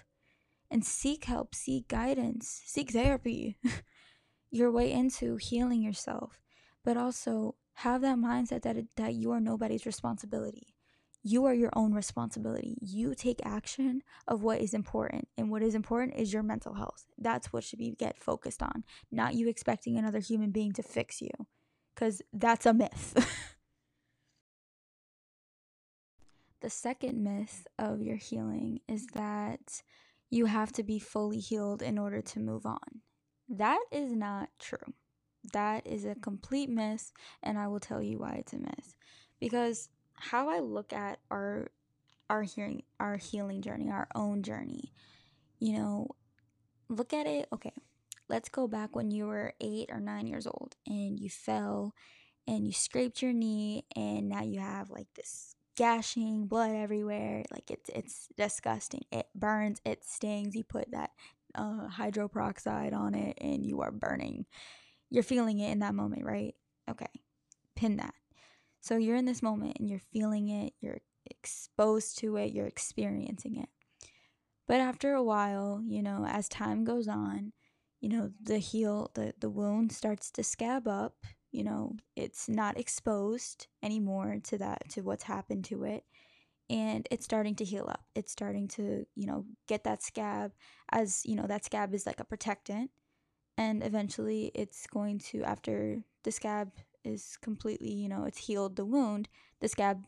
and 0.71 0.85
seek 0.85 1.25
help, 1.25 1.55
seek 1.55 1.89
guidance, 1.89 2.63
seek 2.67 2.93
therapy. 2.93 3.59
your 4.53 4.71
way 4.71 4.93
into 4.93 5.37
healing 5.37 5.83
yourself, 5.83 6.39
but 6.85 6.97
also 6.97 7.57
have 7.75 8.03
that 8.03 8.19
mindset 8.19 8.63
that 8.63 8.77
that 8.97 9.15
you 9.15 9.33
are 9.33 9.41
nobody's 9.41 9.87
responsibility. 9.87 10.75
You 11.25 11.45
are 11.47 11.55
your 11.55 11.71
own 11.75 11.95
responsibility. 11.95 12.77
You 12.81 13.15
take 13.15 13.41
action 13.45 14.03
of 14.29 14.43
what 14.43 14.61
is 14.61 14.75
important, 14.75 15.29
and 15.39 15.51
what 15.51 15.63
is 15.63 15.75
important 15.75 16.17
is 16.17 16.33
your 16.33 16.43
mental 16.43 16.75
health. 16.75 17.07
That's 17.17 17.53
what 17.53 17.65
should 17.65 17.79
be 17.79 17.93
get 17.93 18.19
focused 18.19 18.63
on, 18.63 18.85
not 19.11 19.35
you 19.35 19.49
expecting 19.49 19.97
another 19.97 20.19
human 20.19 20.51
being 20.51 20.73
to 20.75 20.83
fix 20.83 21.23
you, 21.23 21.31
because 21.95 22.21
that's 22.33 22.67
a 22.67 22.75
myth. 22.75 23.15
the 26.61 26.71
second 26.71 27.23
myth 27.25 27.67
of 27.79 28.03
your 28.03 28.17
healing 28.17 28.81
is 28.87 29.07
that 29.15 29.83
you 30.29 30.47
have 30.47 30.73
to 30.73 30.83
be 30.83 30.99
fully 30.99 31.39
healed 31.39 31.83
in 31.83 31.99
order 31.99 32.21
to 32.21 32.41
move 32.41 32.67
on. 32.67 33.03
That 33.53 33.85
is 33.93 34.13
not 34.13 34.49
true. 34.59 34.95
That 35.53 35.87
is 35.87 36.07
a 36.07 36.15
complete 36.15 36.71
myth, 36.71 37.13
and 37.43 37.59
I 37.59 37.69
will 37.69 37.81
tell 37.81 38.03
you 38.03 38.19
why 38.19 38.37
it's 38.39 38.55
a 38.55 38.59
myth. 38.59 38.97
Because 39.41 39.91
how 40.15 40.49
I 40.49 40.61
look 40.61 40.93
at 40.93 41.19
our 41.31 41.71
our 42.31 42.43
hearing 42.43 42.83
our 42.99 43.19
healing 43.19 43.61
journey, 43.61 43.91
our 43.91 44.09
own 44.15 44.43
journey, 44.43 44.95
you 45.59 45.75
know, 45.75 46.09
look 46.89 47.13
at 47.13 47.27
it, 47.27 47.49
okay. 47.53 47.75
Let's 48.29 48.49
go 48.49 48.67
back 48.67 48.97
when 48.97 49.11
you 49.11 49.27
were 49.27 49.53
8 49.61 49.91
or 49.93 50.01
9 50.01 50.27
years 50.27 50.47
old 50.47 50.77
and 50.87 51.21
you 51.21 51.29
fell 51.29 51.95
and 52.47 52.67
you 52.67 52.73
scraped 52.73 53.21
your 53.21 53.35
knee 53.35 53.85
and 53.95 54.29
now 54.31 54.43
you 54.43 54.61
have 54.61 54.91
like 54.91 55.09
this 55.15 55.55
gashing 55.77 56.47
blood 56.47 56.71
everywhere 56.75 57.45
like 57.51 57.71
it's 57.71 57.91
it's 57.95 58.29
disgusting 58.37 59.03
it 59.11 59.27
burns 59.35 59.81
it 59.87 60.05
stings 60.05 60.55
you 60.55 60.63
put 60.63 60.91
that 60.91 61.11
uh, 61.55 61.89
hydroperoxide 61.89 62.93
on 62.93 63.15
it 63.15 63.39
and 63.41 63.65
you 63.65 63.81
are 63.81 63.91
burning. 63.91 64.47
You're 65.11 65.23
feeling 65.23 65.59
it 65.59 65.71
in 65.71 65.81
that 65.81 65.95
moment, 65.95 66.25
right? 66.25 66.55
Okay, 66.91 67.09
pin 67.77 67.97
that. 67.97 68.15
So 68.81 68.97
you're 68.97 69.17
in 69.17 69.27
this 69.27 69.43
moment 69.43 69.77
and 69.79 69.89
you're 69.89 70.01
feeling 70.13 70.49
it, 70.49 70.73
you're 70.81 71.01
exposed 71.27 72.19
to 72.19 72.37
it, 72.37 72.53
you're 72.53 72.67
experiencing 72.67 73.57
it. 73.57 73.69
But 74.67 74.81
after 74.81 75.13
a 75.13 75.23
while, 75.23 75.83
you 75.85 76.03
know, 76.03 76.25
as 76.27 76.49
time 76.49 76.85
goes 76.85 77.09
on, 77.09 77.53
you 78.01 78.09
know, 78.09 78.31
the 78.43 78.59
heel, 78.59 79.11
the, 79.15 79.35
the 79.39 79.51
wound 79.51 79.93
starts 79.93 80.31
to 80.33 80.43
scab 80.43 80.89
up, 80.89 81.15
you 81.53 81.63
know, 81.63 81.97
it's 82.17 82.49
not 82.49 82.79
exposed 82.79 83.69
anymore 83.83 84.39
to 84.45 84.59
that, 84.59 84.89
to 84.91 85.03
what's 85.03 85.25
happened 85.25 85.65
to 85.67 85.85
it 85.85 86.05
and 86.73 87.07
it's 87.11 87.27
starting 87.27 87.55
to 87.57 87.65
heal 87.65 87.87
up. 87.89 88.03
It's 88.15 88.33
starting 88.33 88.67
to, 88.69 89.05
you 89.15 89.27
know, 89.27 89.45
get 89.69 89.85
that 89.85 90.03
scab 90.03 90.53
as, 90.91 91.21
you 91.27 91.37
know, 91.37 91.47
that 91.47 91.67
scab 91.67 91.95
is 91.95 92.07
like 92.07 92.19
a 92.19 92.25
protectant. 92.25 92.91
And 93.59 93.85
eventually 93.85 94.51
it's 94.55 94.87
going 94.87 95.19
to, 95.31 95.43
after 95.43 96.03
the 96.25 96.33
scab 96.33 96.71
is 97.05 97.37
completely, 97.43 97.93
you 97.93 98.09
know, 98.09 98.25
it's 98.25 98.39
healed 98.39 98.77
the 98.77 98.87
wound, 98.87 99.29
the 99.61 99.69
scab 99.69 100.07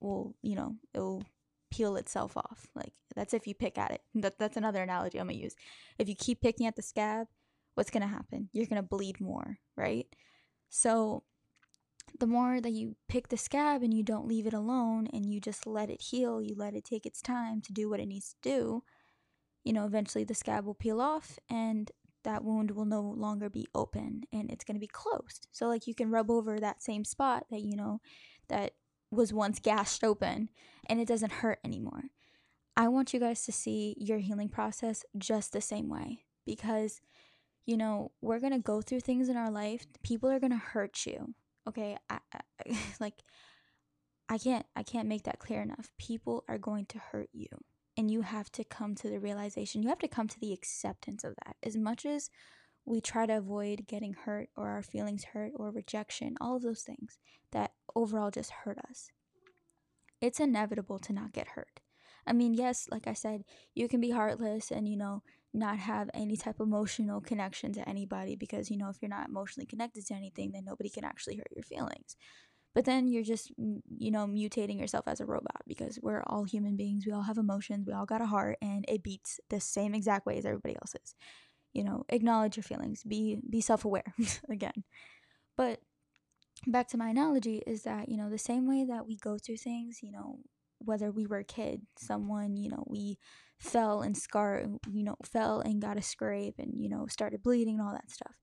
will, 0.00 0.34
you 0.42 0.56
know, 0.56 0.74
it'll 0.92 1.22
peel 1.70 1.94
itself 1.94 2.36
off. 2.36 2.66
Like 2.74 2.92
that's 3.14 3.32
if 3.32 3.46
you 3.46 3.54
pick 3.54 3.78
at 3.78 3.92
it. 3.92 4.02
That, 4.16 4.36
that's 4.36 4.56
another 4.56 4.82
analogy 4.82 5.18
I'm 5.18 5.28
to 5.38 5.44
use. 5.44 5.54
If 5.96 6.08
you 6.08 6.16
keep 6.16 6.40
picking 6.40 6.66
at 6.66 6.74
the 6.74 6.82
scab, 6.82 7.28
what's 7.76 7.90
to 8.02 8.08
happen? 8.08 8.48
You're 8.52 8.66
to 8.82 8.88
bleed 8.88 9.20
more, 9.20 9.58
right? 9.76 10.06
So 10.70 11.22
the 12.20 12.26
more 12.26 12.60
that 12.60 12.72
you 12.72 12.96
pick 13.08 13.28
the 13.28 13.36
scab 13.36 13.82
and 13.82 13.92
you 13.92 14.02
don't 14.02 14.28
leave 14.28 14.46
it 14.46 14.52
alone 14.52 15.08
and 15.12 15.26
you 15.26 15.40
just 15.40 15.66
let 15.66 15.90
it 15.90 16.00
heal, 16.00 16.40
you 16.40 16.54
let 16.54 16.74
it 16.74 16.84
take 16.84 17.06
its 17.06 17.20
time 17.20 17.60
to 17.62 17.72
do 17.72 17.88
what 17.88 17.98
it 17.98 18.06
needs 18.06 18.34
to 18.34 18.36
do, 18.42 18.84
you 19.64 19.72
know, 19.72 19.86
eventually 19.86 20.22
the 20.22 20.34
scab 20.34 20.64
will 20.64 20.74
peel 20.74 21.00
off 21.00 21.38
and 21.48 21.90
that 22.22 22.44
wound 22.44 22.72
will 22.72 22.84
no 22.84 23.00
longer 23.00 23.48
be 23.48 23.66
open 23.74 24.22
and 24.32 24.50
it's 24.50 24.64
going 24.64 24.74
to 24.74 24.80
be 24.80 24.86
closed. 24.86 25.48
So, 25.50 25.66
like, 25.66 25.86
you 25.86 25.94
can 25.94 26.10
rub 26.10 26.30
over 26.30 26.60
that 26.60 26.82
same 26.82 27.04
spot 27.04 27.46
that, 27.50 27.62
you 27.62 27.74
know, 27.74 28.00
that 28.48 28.74
was 29.10 29.32
once 29.32 29.58
gashed 29.58 30.04
open 30.04 30.50
and 30.86 31.00
it 31.00 31.08
doesn't 31.08 31.32
hurt 31.32 31.58
anymore. 31.64 32.04
I 32.76 32.88
want 32.88 33.14
you 33.14 33.20
guys 33.20 33.44
to 33.46 33.52
see 33.52 33.96
your 33.98 34.18
healing 34.18 34.50
process 34.50 35.04
just 35.16 35.52
the 35.52 35.60
same 35.62 35.88
way 35.88 36.24
because, 36.46 37.00
you 37.64 37.78
know, 37.78 38.12
we're 38.20 38.40
going 38.40 38.52
to 38.52 38.58
go 38.58 38.82
through 38.82 39.00
things 39.00 39.28
in 39.30 39.36
our 39.36 39.50
life, 39.50 39.86
people 40.02 40.30
are 40.30 40.38
going 40.38 40.52
to 40.52 40.58
hurt 40.58 41.06
you 41.06 41.34
okay 41.70 41.96
I, 42.08 42.18
I, 42.34 42.78
like 43.00 43.14
i 44.28 44.38
can't 44.38 44.66
i 44.76 44.82
can't 44.82 45.08
make 45.08 45.22
that 45.24 45.38
clear 45.38 45.62
enough. 45.62 45.90
People 45.98 46.44
are 46.48 46.58
going 46.58 46.86
to 46.86 46.98
hurt 46.98 47.30
you 47.32 47.48
and 47.96 48.10
you 48.10 48.22
have 48.22 48.50
to 48.52 48.64
come 48.64 48.94
to 48.96 49.08
the 49.08 49.20
realization 49.20 49.82
you 49.82 49.88
have 49.88 49.98
to 50.00 50.08
come 50.08 50.28
to 50.28 50.40
the 50.40 50.52
acceptance 50.52 51.24
of 51.24 51.34
that. 51.44 51.56
As 51.62 51.76
much 51.76 52.04
as 52.04 52.30
we 52.84 53.00
try 53.00 53.26
to 53.26 53.36
avoid 53.36 53.86
getting 53.86 54.14
hurt 54.14 54.48
or 54.56 54.68
our 54.68 54.82
feelings 54.82 55.24
hurt 55.32 55.52
or 55.54 55.70
rejection 55.70 56.36
all 56.40 56.56
of 56.56 56.62
those 56.62 56.82
things 56.82 57.18
that 57.52 57.72
overall 57.94 58.30
just 58.30 58.50
hurt 58.50 58.78
us 58.88 59.10
it's 60.20 60.40
inevitable 60.40 60.98
to 60.98 61.12
not 61.14 61.32
get 61.32 61.48
hurt. 61.48 61.80
I 62.26 62.32
mean 62.32 62.54
yes 62.54 62.88
like 62.90 63.06
i 63.06 63.14
said 63.14 63.44
you 63.74 63.88
can 63.88 64.00
be 64.00 64.10
heartless 64.10 64.70
and 64.70 64.88
you 64.88 64.96
know 64.96 65.22
not 65.52 65.78
have 65.78 66.10
any 66.14 66.36
type 66.36 66.60
of 66.60 66.66
emotional 66.66 67.20
connection 67.20 67.72
to 67.72 67.88
anybody 67.88 68.36
because 68.36 68.70
you 68.70 68.76
know 68.76 68.88
if 68.88 68.96
you're 69.00 69.08
not 69.08 69.28
emotionally 69.28 69.66
connected 69.66 70.06
to 70.06 70.14
anything 70.14 70.52
then 70.52 70.64
nobody 70.64 70.88
can 70.88 71.04
actually 71.04 71.36
hurt 71.36 71.48
your 71.54 71.64
feelings. 71.64 72.16
But 72.74 72.84
then 72.84 73.08
you're 73.08 73.24
just 73.24 73.50
you 73.56 74.10
know 74.10 74.26
mutating 74.26 74.78
yourself 74.78 75.08
as 75.08 75.20
a 75.20 75.26
robot 75.26 75.62
because 75.66 75.98
we're 76.02 76.22
all 76.26 76.44
human 76.44 76.76
beings. 76.76 77.04
We 77.06 77.12
all 77.12 77.22
have 77.22 77.38
emotions. 77.38 77.86
We 77.86 77.92
all 77.92 78.06
got 78.06 78.22
a 78.22 78.26
heart 78.26 78.58
and 78.62 78.84
it 78.88 79.02
beats 79.02 79.40
the 79.50 79.60
same 79.60 79.94
exact 79.94 80.26
way 80.26 80.38
as 80.38 80.46
everybody 80.46 80.76
else's. 80.76 81.14
You 81.72 81.84
know 81.84 82.04
acknowledge 82.08 82.56
your 82.56 82.64
feelings. 82.64 83.02
Be 83.04 83.38
be 83.48 83.60
self-aware 83.60 84.14
again. 84.50 84.84
But 85.56 85.80
back 86.66 86.88
to 86.88 86.96
my 86.98 87.08
analogy 87.08 87.62
is 87.66 87.82
that 87.82 88.08
you 88.08 88.16
know 88.16 88.28
the 88.28 88.38
same 88.38 88.68
way 88.68 88.84
that 88.84 89.06
we 89.06 89.16
go 89.16 89.38
through 89.38 89.56
things 89.56 90.00
you 90.02 90.12
know 90.12 90.38
whether 90.78 91.10
we 91.10 91.26
were 91.26 91.38
a 91.38 91.44
kid 91.44 91.82
someone 91.98 92.56
you 92.56 92.68
know 92.68 92.84
we 92.86 93.18
fell 93.60 94.00
and 94.00 94.16
scar 94.16 94.64
you 94.90 95.04
know 95.04 95.16
fell 95.22 95.60
and 95.60 95.82
got 95.82 95.98
a 95.98 96.02
scrape 96.02 96.54
and 96.58 96.72
you 96.80 96.88
know 96.88 97.06
started 97.06 97.42
bleeding 97.42 97.78
and 97.78 97.86
all 97.86 97.92
that 97.92 98.10
stuff. 98.10 98.34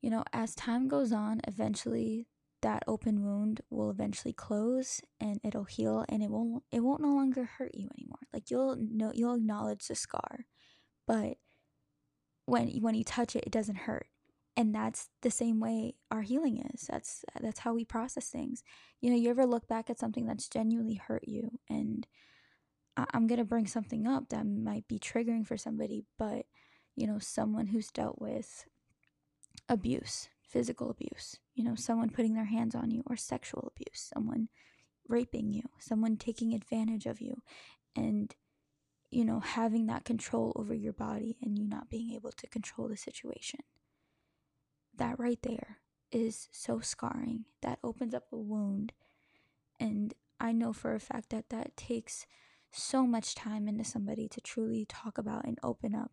You 0.00 0.10
know 0.10 0.24
as 0.32 0.54
time 0.54 0.88
goes 0.88 1.12
on 1.12 1.40
eventually 1.46 2.26
that 2.62 2.82
open 2.88 3.22
wound 3.22 3.60
will 3.68 3.90
eventually 3.90 4.32
close 4.32 5.02
and 5.20 5.38
it'll 5.44 5.64
heal 5.64 6.04
and 6.08 6.22
it 6.22 6.30
won't 6.30 6.64
it 6.72 6.80
won't 6.80 7.02
no 7.02 7.14
longer 7.14 7.44
hurt 7.44 7.74
you 7.74 7.90
anymore. 7.98 8.18
Like 8.32 8.50
you'll 8.50 8.76
know 8.76 9.12
you'll 9.14 9.34
acknowledge 9.34 9.86
the 9.86 9.94
scar 9.94 10.46
but 11.06 11.36
when 12.46 12.68
when 12.80 12.94
you 12.94 13.04
touch 13.04 13.36
it 13.36 13.44
it 13.46 13.52
doesn't 13.52 13.76
hurt. 13.76 14.06
And 14.58 14.74
that's 14.74 15.10
the 15.20 15.30
same 15.30 15.60
way 15.60 15.96
our 16.10 16.22
healing 16.22 16.64
is. 16.72 16.86
That's 16.88 17.22
that's 17.38 17.58
how 17.58 17.74
we 17.74 17.84
process 17.84 18.30
things. 18.30 18.64
You 19.02 19.10
know 19.10 19.16
you 19.16 19.28
ever 19.28 19.44
look 19.44 19.68
back 19.68 19.90
at 19.90 19.98
something 19.98 20.24
that's 20.24 20.48
genuinely 20.48 20.94
hurt 20.94 21.24
you 21.28 21.58
and 21.68 22.06
I'm 22.96 23.26
going 23.26 23.38
to 23.38 23.44
bring 23.44 23.66
something 23.66 24.06
up 24.06 24.30
that 24.30 24.46
might 24.46 24.88
be 24.88 24.98
triggering 24.98 25.46
for 25.46 25.56
somebody, 25.56 26.04
but 26.18 26.46
you 26.94 27.06
know, 27.06 27.18
someone 27.18 27.66
who's 27.66 27.90
dealt 27.90 28.20
with 28.20 28.64
abuse, 29.68 30.28
physical 30.42 30.90
abuse, 30.90 31.36
you 31.54 31.62
know, 31.62 31.74
someone 31.74 32.08
putting 32.08 32.34
their 32.34 32.46
hands 32.46 32.74
on 32.74 32.90
you, 32.90 33.02
or 33.06 33.16
sexual 33.16 33.70
abuse, 33.74 34.10
someone 34.14 34.48
raping 35.08 35.52
you, 35.52 35.62
someone 35.78 36.16
taking 36.16 36.54
advantage 36.54 37.06
of 37.06 37.20
you, 37.20 37.42
and 37.94 38.34
you 39.10 39.24
know, 39.24 39.40
having 39.40 39.86
that 39.86 40.04
control 40.04 40.52
over 40.56 40.74
your 40.74 40.92
body 40.92 41.36
and 41.42 41.56
you 41.56 41.64
not 41.64 41.88
being 41.88 42.12
able 42.12 42.32
to 42.32 42.46
control 42.48 42.88
the 42.88 42.96
situation. 42.96 43.60
That 44.96 45.18
right 45.18 45.38
there 45.42 45.78
is 46.10 46.48
so 46.50 46.80
scarring. 46.80 47.44
That 47.62 47.78
opens 47.84 48.14
up 48.14 48.24
a 48.32 48.36
wound. 48.36 48.92
And 49.78 50.12
I 50.40 50.52
know 50.52 50.72
for 50.72 50.94
a 50.94 51.00
fact 51.00 51.30
that 51.30 51.50
that 51.50 51.76
takes 51.76 52.26
so 52.76 53.06
much 53.06 53.34
time 53.34 53.68
into 53.68 53.84
somebody 53.84 54.28
to 54.28 54.40
truly 54.40 54.84
talk 54.84 55.18
about 55.18 55.44
and 55.44 55.58
open 55.62 55.94
up. 55.94 56.12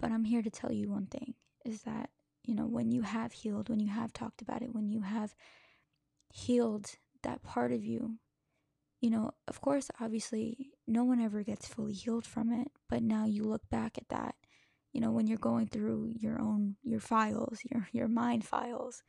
But 0.00 0.10
I'm 0.10 0.24
here 0.24 0.42
to 0.42 0.50
tell 0.50 0.72
you 0.72 0.90
one 0.90 1.06
thing 1.06 1.34
is 1.64 1.82
that, 1.82 2.10
you 2.42 2.54
know, 2.54 2.66
when 2.66 2.90
you 2.90 3.02
have 3.02 3.32
healed, 3.32 3.68
when 3.68 3.80
you 3.80 3.88
have 3.88 4.12
talked 4.12 4.42
about 4.42 4.62
it, 4.62 4.74
when 4.74 4.88
you 4.88 5.00
have 5.00 5.34
healed 6.32 6.96
that 7.22 7.42
part 7.42 7.72
of 7.72 7.84
you, 7.84 8.18
you 9.00 9.10
know, 9.10 9.30
of 9.48 9.60
course, 9.60 9.90
obviously, 10.00 10.70
no 10.86 11.04
one 11.04 11.20
ever 11.20 11.42
gets 11.42 11.66
fully 11.66 11.92
healed 11.92 12.26
from 12.26 12.52
it. 12.52 12.68
But 12.88 13.02
now 13.02 13.24
you 13.26 13.44
look 13.44 13.68
back 13.70 13.98
at 13.98 14.08
that, 14.08 14.34
you 14.92 15.00
know, 15.00 15.10
when 15.10 15.26
you're 15.26 15.38
going 15.38 15.68
through 15.68 16.12
your 16.18 16.40
own, 16.40 16.76
your 16.82 17.00
files, 17.00 17.60
your, 17.70 17.88
your 17.92 18.08
mind 18.08 18.44
files, 18.44 19.02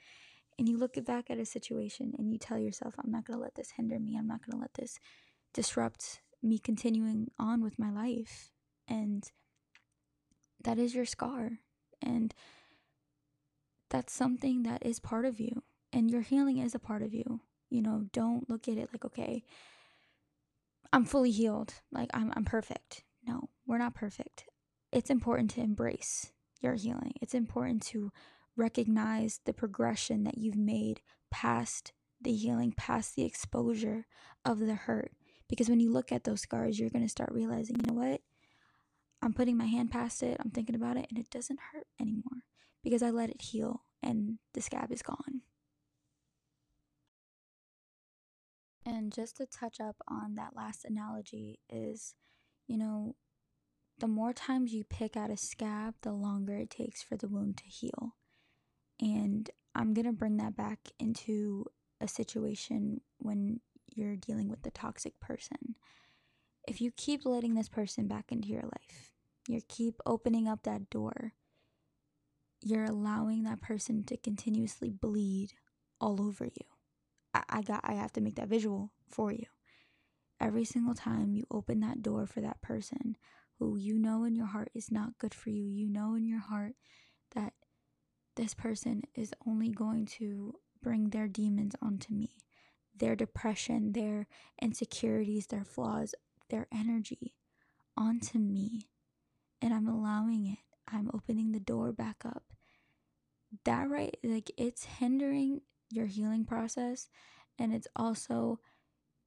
and 0.57 0.69
you 0.69 0.77
look 0.77 1.03
back 1.05 1.29
at 1.29 1.37
a 1.37 1.45
situation 1.45 2.13
and 2.17 2.31
you 2.31 2.37
tell 2.37 2.57
yourself, 2.57 2.95
I'm 2.97 3.11
not 3.11 3.25
going 3.25 3.37
to 3.37 3.43
let 3.43 3.55
this 3.55 3.71
hinder 3.71 3.99
me. 3.99 4.15
I'm 4.17 4.27
not 4.27 4.45
going 4.45 4.57
to 4.57 4.61
let 4.61 4.73
this 4.73 4.99
disrupt 5.55 6.21
me 6.43 6.59
continuing 6.59 7.31
on 7.39 7.63
with 7.63 7.79
my 7.79 7.89
life. 7.89 8.51
And 8.87 9.27
that 10.63 10.77
is 10.77 10.93
your 10.93 11.05
scar. 11.05 11.59
And 12.01 12.35
that's 13.89 14.13
something 14.13 14.63
that 14.63 14.85
is 14.85 14.99
part 14.99 15.25
of 15.25 15.39
you. 15.39 15.63
And 15.91 16.11
your 16.11 16.21
healing 16.21 16.57
is 16.59 16.75
a 16.75 16.79
part 16.79 17.01
of 17.01 17.13
you. 17.13 17.39
You 17.69 17.81
know, 17.81 18.05
don't 18.13 18.49
look 18.49 18.67
at 18.67 18.77
it 18.77 18.89
like, 18.93 19.05
okay, 19.05 19.43
I'm 20.93 21.05
fully 21.05 21.31
healed. 21.31 21.73
Like 21.91 22.09
I'm 22.13 22.31
I'm 22.35 22.45
perfect. 22.45 23.03
No, 23.27 23.49
we're 23.65 23.79
not 23.79 23.95
perfect. 23.95 24.45
It's 24.91 25.09
important 25.09 25.49
to 25.51 25.61
embrace 25.61 26.31
your 26.61 26.75
healing. 26.75 27.13
It's 27.21 27.33
important 27.33 27.81
to 27.87 28.11
recognize 28.55 29.39
the 29.45 29.53
progression 29.53 30.23
that 30.25 30.37
you've 30.37 30.55
made 30.55 31.01
past 31.31 31.91
the 32.21 32.33
healing, 32.33 32.73
past 32.75 33.15
the 33.15 33.25
exposure 33.25 34.05
of 34.45 34.59
the 34.59 34.75
hurt. 34.75 35.11
Because 35.47 35.69
when 35.69 35.79
you 35.79 35.91
look 35.91 36.11
at 36.11 36.23
those 36.23 36.41
scars, 36.41 36.79
you're 36.79 36.89
going 36.89 37.05
to 37.05 37.09
start 37.09 37.31
realizing, 37.31 37.75
you 37.75 37.83
know 37.87 37.99
what? 37.99 38.21
I'm 39.21 39.33
putting 39.33 39.57
my 39.57 39.65
hand 39.65 39.91
past 39.91 40.21
it, 40.23 40.37
I'm 40.39 40.51
thinking 40.51 40.75
about 40.75 40.97
it, 40.97 41.07
and 41.09 41.17
it 41.17 41.29
doesn't 41.29 41.59
hurt 41.73 41.87
anymore 41.99 42.43
because 42.83 43.01
I 43.01 43.09
let 43.09 43.29
it 43.29 43.41
heal 43.41 43.83
and 44.03 44.37
the 44.53 44.61
scab 44.61 44.91
is 44.91 45.01
gone. 45.01 45.41
And 48.85 49.11
just 49.11 49.37
to 49.37 49.47
touch 49.47 49.79
up 49.79 49.95
on 50.07 50.35
that 50.35 50.55
last 50.55 50.85
analogy 50.85 51.59
is, 51.67 52.13
you 52.67 52.77
know, 52.77 53.15
the 53.97 54.07
more 54.07 54.33
times 54.33 54.73
you 54.73 54.83
pick 54.83 55.17
at 55.17 55.31
a 55.31 55.37
scab, 55.37 55.95
the 56.01 56.11
longer 56.11 56.55
it 56.55 56.69
takes 56.69 57.01
for 57.01 57.17
the 57.17 57.27
wound 57.27 57.57
to 57.57 57.63
heal. 57.65 58.15
And 59.01 59.49
I'm 59.73 59.93
going 59.93 60.05
to 60.05 60.11
bring 60.11 60.37
that 60.37 60.55
back 60.55 60.79
into 60.99 61.65
a 61.99 62.07
situation 62.07 63.01
when 63.17 63.61
you're 63.95 64.15
dealing 64.15 64.49
with 64.49 64.63
the 64.63 64.71
toxic 64.71 65.19
person. 65.19 65.75
If 66.67 66.81
you 66.81 66.91
keep 66.91 67.25
letting 67.25 67.55
this 67.55 67.69
person 67.69 68.07
back 68.07 68.31
into 68.31 68.47
your 68.49 68.63
life, 68.63 69.11
you 69.47 69.61
keep 69.67 70.01
opening 70.05 70.47
up 70.47 70.63
that 70.63 70.89
door, 70.89 71.33
you're 72.61 72.85
allowing 72.85 73.43
that 73.43 73.61
person 73.61 74.03
to 74.05 74.17
continuously 74.17 74.89
bleed 74.89 75.53
all 76.01 76.21
over 76.21 76.45
you. 76.45 76.65
I, 77.33 77.43
I 77.49 77.61
got 77.61 77.81
I 77.83 77.93
have 77.93 78.13
to 78.13 78.21
make 78.21 78.35
that 78.35 78.47
visual 78.47 78.91
for 79.09 79.31
you. 79.31 79.45
Every 80.39 80.65
single 80.65 80.95
time 80.95 81.33
you 81.33 81.45
open 81.49 81.79
that 81.81 82.01
door 82.01 82.25
for 82.25 82.41
that 82.41 82.61
person 82.61 83.15
who 83.59 83.77
you 83.77 83.97
know 83.99 84.23
in 84.23 84.35
your 84.35 84.47
heart 84.47 84.69
is 84.73 84.91
not 84.91 85.17
good 85.17 85.33
for 85.33 85.49
you, 85.49 85.63
you 85.63 85.87
know 85.89 86.15
in 86.15 86.25
your 86.25 86.39
heart 86.39 86.73
that 87.35 87.53
this 88.35 88.53
person 88.53 89.03
is 89.13 89.33
only 89.47 89.69
going 89.69 90.05
to 90.05 90.55
bring 90.81 91.09
their 91.09 91.27
demons 91.27 91.73
onto 91.81 92.13
me, 92.13 92.35
their 92.97 93.15
depression, 93.15 93.93
their 93.93 94.27
insecurities, 94.61 95.47
their 95.47 95.65
flaws, 95.65 96.15
their 96.49 96.67
energy 96.73 97.35
onto 97.97 98.37
me. 98.39 98.89
And 99.61 99.73
I'm 99.73 99.87
allowing 99.87 100.45
it. 100.45 100.59
I'm 100.87 101.09
opening 101.13 101.51
the 101.51 101.59
door 101.59 101.91
back 101.91 102.23
up. 102.25 102.43
That 103.63 103.89
right, 103.89 104.15
like 104.23 104.51
it's 104.57 104.83
hindering 104.83 105.61
your 105.89 106.07
healing 106.07 106.45
process 106.45 107.07
and 107.57 107.73
it's 107.73 107.87
also 107.95 108.59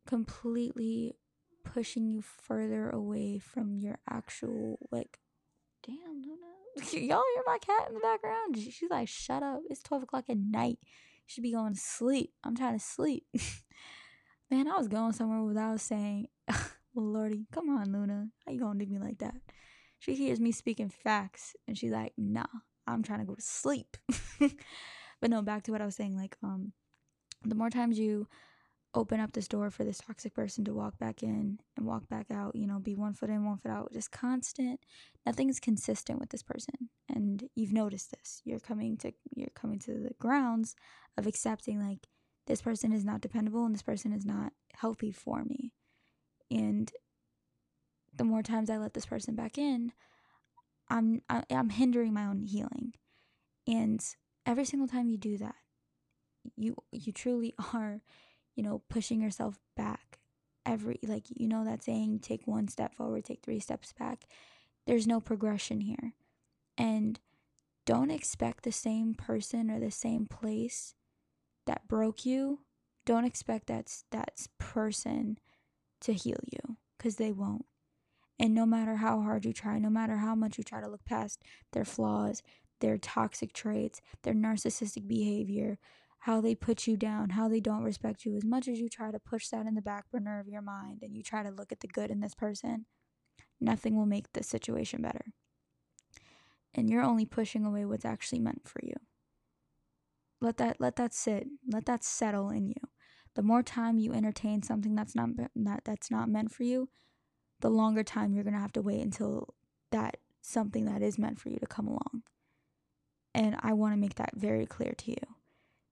completely 0.06 1.14
pushing 1.64 2.08
you 2.08 2.22
further 2.22 2.88
away 2.90 3.38
from 3.38 3.76
your 3.76 3.98
actual 4.08 4.78
like 4.90 5.18
damn 5.86 6.22
Luna. 6.22 6.46
Y'all 6.92 7.22
hear 7.34 7.42
my 7.46 7.58
cat 7.58 7.88
in 7.88 7.94
the 7.94 8.00
background? 8.00 8.56
She's 8.56 8.90
like, 8.90 9.08
shut 9.08 9.42
up. 9.42 9.60
It's 9.68 9.82
twelve 9.82 10.02
o'clock 10.02 10.24
at 10.28 10.36
night. 10.38 10.78
Should 11.28 11.42
be 11.42 11.52
going 11.52 11.74
to 11.74 11.80
sleep. 11.80 12.32
I'm 12.42 12.56
trying 12.56 12.78
to 12.78 12.84
sleep. 12.84 13.24
Man, 14.50 14.66
I 14.66 14.78
was 14.78 14.88
going 14.88 15.12
somewhere 15.12 15.42
without 15.42 15.78
saying, 15.78 16.28
Lordy, 16.94 17.46
come 17.52 17.68
on, 17.68 17.92
Luna. 17.92 18.28
How 18.46 18.52
you 18.52 18.60
gonna 18.60 18.82
do 18.82 18.90
me 18.90 18.98
like 18.98 19.18
that? 19.18 19.34
She 19.98 20.14
hears 20.14 20.40
me 20.40 20.52
speaking 20.52 20.88
facts 20.88 21.54
and 21.66 21.76
she's 21.76 21.92
like, 21.92 22.14
nah, 22.16 22.46
I'm 22.86 23.02
trying 23.02 23.18
to 23.18 23.26
go 23.26 23.34
to 23.34 23.42
sleep. 23.42 23.98
but 25.20 25.28
no, 25.28 25.42
back 25.42 25.64
to 25.64 25.72
what 25.72 25.82
I 25.82 25.84
was 25.84 25.96
saying, 25.96 26.16
like, 26.16 26.38
um, 26.42 26.72
the 27.44 27.54
more 27.54 27.68
times 27.68 27.98
you 27.98 28.26
open 28.94 29.20
up 29.20 29.32
this 29.32 29.48
door 29.48 29.70
for 29.70 29.84
this 29.84 29.98
toxic 29.98 30.34
person 30.34 30.64
to 30.64 30.72
walk 30.72 30.98
back 30.98 31.22
in 31.22 31.58
and 31.76 31.86
walk 31.86 32.08
back 32.08 32.30
out, 32.30 32.56
you 32.56 32.66
know, 32.66 32.78
be 32.78 32.94
one 32.94 33.12
foot 33.12 33.28
in, 33.28 33.44
one 33.44 33.58
foot 33.58 33.70
out, 33.70 33.92
just 33.92 34.10
constant. 34.10 34.80
Nothing's 35.26 35.60
consistent 35.60 36.18
with 36.18 36.30
this 36.30 36.42
person. 36.42 36.88
And 37.08 37.48
you've 37.54 37.72
noticed 37.72 38.10
this. 38.10 38.40
You're 38.44 38.60
coming 38.60 38.96
to 38.98 39.12
you're 39.34 39.50
coming 39.54 39.78
to 39.80 39.92
the 39.92 40.14
grounds 40.18 40.74
of 41.16 41.26
accepting 41.26 41.80
like 41.80 42.08
this 42.46 42.62
person 42.62 42.92
is 42.92 43.04
not 43.04 43.20
dependable 43.20 43.66
and 43.66 43.74
this 43.74 43.82
person 43.82 44.12
is 44.12 44.24
not 44.24 44.52
healthy 44.74 45.12
for 45.12 45.44
me. 45.44 45.72
And 46.50 46.90
the 48.16 48.24
more 48.24 48.42
times 48.42 48.70
I 48.70 48.78
let 48.78 48.94
this 48.94 49.06
person 49.06 49.34
back 49.34 49.58
in, 49.58 49.92
I'm 50.88 51.22
I'm 51.28 51.70
hindering 51.70 52.14
my 52.14 52.24
own 52.24 52.40
healing. 52.40 52.94
And 53.66 54.02
every 54.46 54.64
single 54.64 54.88
time 54.88 55.08
you 55.08 55.18
do 55.18 55.36
that, 55.38 55.56
you 56.56 56.76
you 56.90 57.12
truly 57.12 57.54
are 57.74 58.00
you 58.58 58.64
know, 58.64 58.82
pushing 58.90 59.22
yourself 59.22 59.60
back 59.76 60.18
every 60.66 60.98
like 61.06 61.26
you 61.28 61.46
know 61.46 61.64
that 61.64 61.84
saying 61.84 62.18
take 62.18 62.44
one 62.44 62.66
step 62.66 62.92
forward, 62.92 63.24
take 63.24 63.40
three 63.40 63.60
steps 63.60 63.94
back. 63.96 64.24
There's 64.84 65.06
no 65.06 65.20
progression 65.20 65.80
here. 65.80 66.14
And 66.76 67.20
don't 67.86 68.10
expect 68.10 68.64
the 68.64 68.72
same 68.72 69.14
person 69.14 69.70
or 69.70 69.78
the 69.78 69.92
same 69.92 70.26
place 70.26 70.96
that 71.66 71.86
broke 71.86 72.26
you. 72.26 72.62
Don't 73.06 73.24
expect 73.24 73.68
that 73.68 74.02
that 74.10 74.48
person 74.58 75.38
to 76.00 76.12
heal 76.12 76.40
you 76.50 76.78
cuz 76.98 77.14
they 77.14 77.30
won't. 77.30 77.66
And 78.40 78.56
no 78.56 78.66
matter 78.66 78.96
how 78.96 79.20
hard 79.20 79.44
you 79.44 79.52
try, 79.52 79.78
no 79.78 79.90
matter 79.90 80.16
how 80.16 80.34
much 80.34 80.58
you 80.58 80.64
try 80.64 80.80
to 80.80 80.88
look 80.88 81.04
past 81.04 81.42
their 81.72 81.84
flaws, 81.84 82.42
their 82.80 82.98
toxic 82.98 83.52
traits, 83.52 84.00
their 84.22 84.34
narcissistic 84.34 85.06
behavior, 85.06 85.78
how 86.20 86.40
they 86.40 86.54
put 86.54 86.86
you 86.86 86.96
down, 86.96 87.30
how 87.30 87.48
they 87.48 87.60
don't 87.60 87.84
respect 87.84 88.24
you, 88.24 88.36
as 88.36 88.44
much 88.44 88.66
as 88.68 88.78
you 88.78 88.88
try 88.88 89.10
to 89.10 89.20
push 89.20 89.48
that 89.48 89.66
in 89.66 89.74
the 89.74 89.82
back 89.82 90.10
burner 90.10 90.40
of 90.40 90.48
your 90.48 90.62
mind 90.62 90.98
and 91.02 91.16
you 91.16 91.22
try 91.22 91.42
to 91.42 91.50
look 91.50 91.70
at 91.70 91.80
the 91.80 91.86
good 91.86 92.10
in 92.10 92.20
this 92.20 92.34
person, 92.34 92.86
nothing 93.60 93.96
will 93.96 94.06
make 94.06 94.32
the 94.32 94.42
situation 94.42 95.02
better. 95.02 95.26
And 96.74 96.90
you're 96.90 97.02
only 97.02 97.24
pushing 97.24 97.64
away 97.64 97.84
what's 97.84 98.04
actually 98.04 98.40
meant 98.40 98.68
for 98.68 98.80
you. 98.82 98.94
Let 100.40 100.58
that 100.58 100.76
let 100.80 100.96
that 100.96 101.14
sit. 101.14 101.48
Let 101.66 101.86
that 101.86 102.04
settle 102.04 102.50
in 102.50 102.68
you. 102.68 102.88
The 103.34 103.42
more 103.42 103.62
time 103.62 103.98
you 103.98 104.12
entertain 104.12 104.62
something 104.62 104.94
that's 104.94 105.14
not 105.14 105.30
that 105.36 105.82
that's 105.84 106.10
not 106.10 106.28
meant 106.28 106.52
for 106.52 106.62
you, 106.62 106.88
the 107.60 107.70
longer 107.70 108.04
time 108.04 108.32
you're 108.32 108.44
going 108.44 108.54
to 108.54 108.60
have 108.60 108.72
to 108.72 108.82
wait 108.82 109.00
until 109.00 109.54
that 109.90 110.18
something 110.42 110.84
that 110.84 111.02
is 111.02 111.18
meant 111.18 111.40
for 111.40 111.48
you 111.48 111.58
to 111.58 111.66
come 111.66 111.88
along. 111.88 112.22
And 113.34 113.56
I 113.60 113.72
want 113.72 113.94
to 113.94 114.00
make 114.00 114.16
that 114.16 114.36
very 114.36 114.66
clear 114.66 114.92
to 114.92 115.10
you 115.10 115.37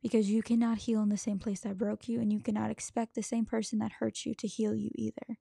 because 0.06 0.30
you 0.30 0.40
cannot 0.40 0.78
heal 0.78 1.02
in 1.02 1.08
the 1.08 1.16
same 1.16 1.40
place 1.40 1.62
that 1.62 1.76
broke 1.76 2.06
you, 2.06 2.20
and 2.20 2.32
you 2.32 2.38
cannot 2.38 2.70
expect 2.70 3.16
the 3.16 3.24
same 3.24 3.44
person 3.44 3.80
that 3.80 3.94
hurt 3.98 4.24
you 4.24 4.36
to 4.36 4.46
heal 4.46 4.72
you 4.72 4.92
either. 4.94 5.36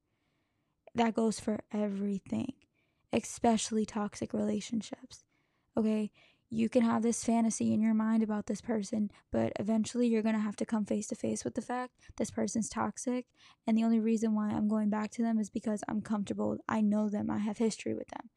That 0.96 1.14
goes 1.14 1.40
for 1.40 1.60
everything, 1.72 2.54
especially 3.14 3.86
toxic 3.86 4.34
relationships. 4.34 5.24
Okay, 5.78 6.10
you 6.50 6.68
can 6.68 6.82
have 6.82 7.04
this 7.04 7.24
fantasy 7.24 7.76
in 7.76 7.80
your 7.80 7.94
mind 7.94 8.24
about 8.24 8.48
this 8.48 8.60
person, 8.60 9.12
but 9.32 9.54
eventually 9.60 10.08
you're 10.08 10.24
going 10.24 10.34
to 10.34 10.42
have 10.42 10.56
to 10.56 10.66
come 10.66 10.84
face 10.84 11.06
to 11.10 11.16
face 11.16 11.46
with 11.46 11.54
the 11.54 11.62
fact 11.62 11.94
this 12.18 12.32
person's 12.32 12.68
toxic. 12.68 13.28
And 13.68 13.78
the 13.78 13.84
only 13.84 14.00
reason 14.00 14.34
why 14.34 14.50
I'm 14.50 14.68
going 14.68 14.90
back 14.90 15.12
to 15.12 15.22
them 15.22 15.38
is 15.38 15.52
because 15.52 15.84
I'm 15.88 16.02
comfortable. 16.02 16.58
I 16.68 16.82
know 16.82 17.08
them, 17.08 17.30
I 17.30 17.38
have 17.38 17.60
history 17.60 17.94
with 17.94 18.08
them. 18.08 18.32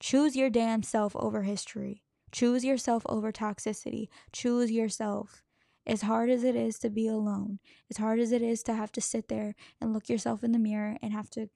Choose 0.00 0.34
your 0.34 0.50
damn 0.50 0.82
self 0.82 1.14
over 1.14 1.42
history. 1.42 2.02
Choose 2.32 2.64
yourself 2.64 3.04
over 3.08 3.30
toxicity. 3.30 4.08
Choose 4.32 4.72
yourself. 4.72 5.44
As 5.86 6.02
hard 6.02 6.30
as 6.30 6.44
it 6.44 6.54
is 6.54 6.78
to 6.80 6.90
be 6.90 7.08
alone, 7.08 7.58
as 7.90 7.96
hard 7.96 8.20
as 8.20 8.30
it 8.30 8.42
is 8.42 8.62
to 8.64 8.74
have 8.74 8.92
to 8.92 9.00
sit 9.00 9.28
there 9.28 9.54
and 9.80 9.92
look 9.92 10.08
yourself 10.08 10.44
in 10.44 10.52
the 10.52 10.58
mirror 10.58 10.96
and 11.02 11.12
have 11.12 11.28
to 11.30 11.48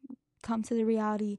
come 0.43 0.63
to 0.65 0.75
the 0.75 0.85
reality 0.85 1.39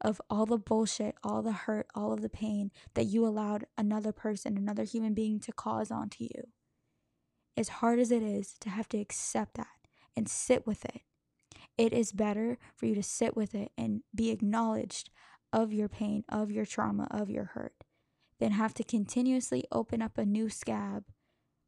of 0.00 0.20
all 0.28 0.44
the 0.44 0.58
bullshit, 0.58 1.14
all 1.22 1.42
the 1.42 1.52
hurt, 1.52 1.86
all 1.94 2.12
of 2.12 2.22
the 2.22 2.28
pain 2.28 2.70
that 2.94 3.04
you 3.04 3.26
allowed 3.26 3.66
another 3.78 4.12
person, 4.12 4.56
another 4.56 4.84
human 4.84 5.14
being 5.14 5.38
to 5.40 5.52
cause 5.52 5.90
onto 5.90 6.24
you. 6.24 6.48
As 7.56 7.68
hard 7.68 8.00
as 8.00 8.10
it 8.10 8.22
is 8.22 8.54
to 8.60 8.70
have 8.70 8.88
to 8.90 8.98
accept 8.98 9.54
that 9.54 9.68
and 10.16 10.28
sit 10.28 10.66
with 10.66 10.84
it, 10.84 11.02
it 11.78 11.92
is 11.92 12.12
better 12.12 12.58
for 12.74 12.86
you 12.86 12.94
to 12.96 13.02
sit 13.02 13.36
with 13.36 13.54
it 13.54 13.70
and 13.78 14.02
be 14.14 14.30
acknowledged 14.30 15.10
of 15.52 15.72
your 15.72 15.88
pain, 15.88 16.24
of 16.28 16.50
your 16.50 16.66
trauma, 16.66 17.06
of 17.10 17.30
your 17.30 17.44
hurt, 17.54 17.84
than 18.40 18.52
have 18.52 18.74
to 18.74 18.84
continuously 18.84 19.64
open 19.70 20.02
up 20.02 20.18
a 20.18 20.26
new 20.26 20.50
scab 20.50 21.04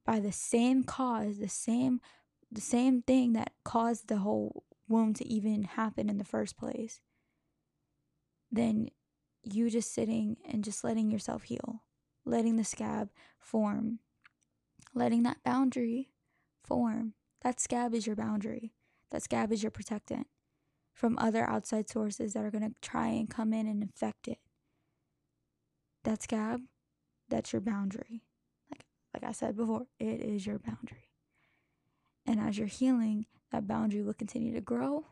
by 0.06 0.20
the 0.20 0.32
same 0.32 0.84
cause, 0.84 1.38
the 1.38 1.48
same 1.48 2.00
the 2.50 2.60
same 2.60 3.02
thing 3.02 3.32
that 3.32 3.52
caused 3.64 4.06
the 4.06 4.18
whole 4.18 4.62
wound 4.88 5.16
to 5.16 5.26
even 5.26 5.64
happen 5.64 6.08
in 6.08 6.16
the 6.16 6.24
first 6.24 6.56
place, 6.56 7.00
then 8.52 8.88
you 9.42 9.68
just 9.68 9.92
sitting 9.92 10.36
and 10.48 10.62
just 10.62 10.84
letting 10.84 11.10
yourself 11.10 11.42
heal, 11.42 11.82
letting 12.24 12.56
the 12.56 12.64
scab 12.64 13.10
form, 13.38 13.98
letting 14.94 15.24
that 15.24 15.42
boundary 15.44 16.10
form. 16.64 17.14
That 17.42 17.60
scab 17.60 17.94
is 17.94 18.06
your 18.06 18.16
boundary. 18.16 18.72
That 19.10 19.22
scab 19.22 19.52
is 19.52 19.62
your 19.62 19.70
protectant 19.72 20.28
from 20.92 21.18
other 21.18 21.48
outside 21.48 21.88
sources 21.88 22.32
that 22.32 22.44
are 22.44 22.50
going 22.50 22.68
to 22.68 22.74
try 22.80 23.08
and 23.08 23.28
come 23.28 23.52
in 23.52 23.66
and 23.66 23.82
infect 23.82 24.28
it. 24.28 24.38
That 26.04 26.22
scab, 26.22 26.60
that's 27.28 27.52
your 27.52 27.60
boundary. 27.60 28.22
Like 29.16 29.30
I 29.30 29.32
said 29.32 29.56
before, 29.56 29.86
it 29.98 30.20
is 30.20 30.46
your 30.46 30.58
boundary. 30.58 31.08
And 32.26 32.38
as 32.38 32.58
you're 32.58 32.66
healing, 32.66 33.24
that 33.50 33.66
boundary 33.66 34.02
will 34.02 34.12
continue 34.12 34.52
to 34.52 34.60
grow. 34.60 35.06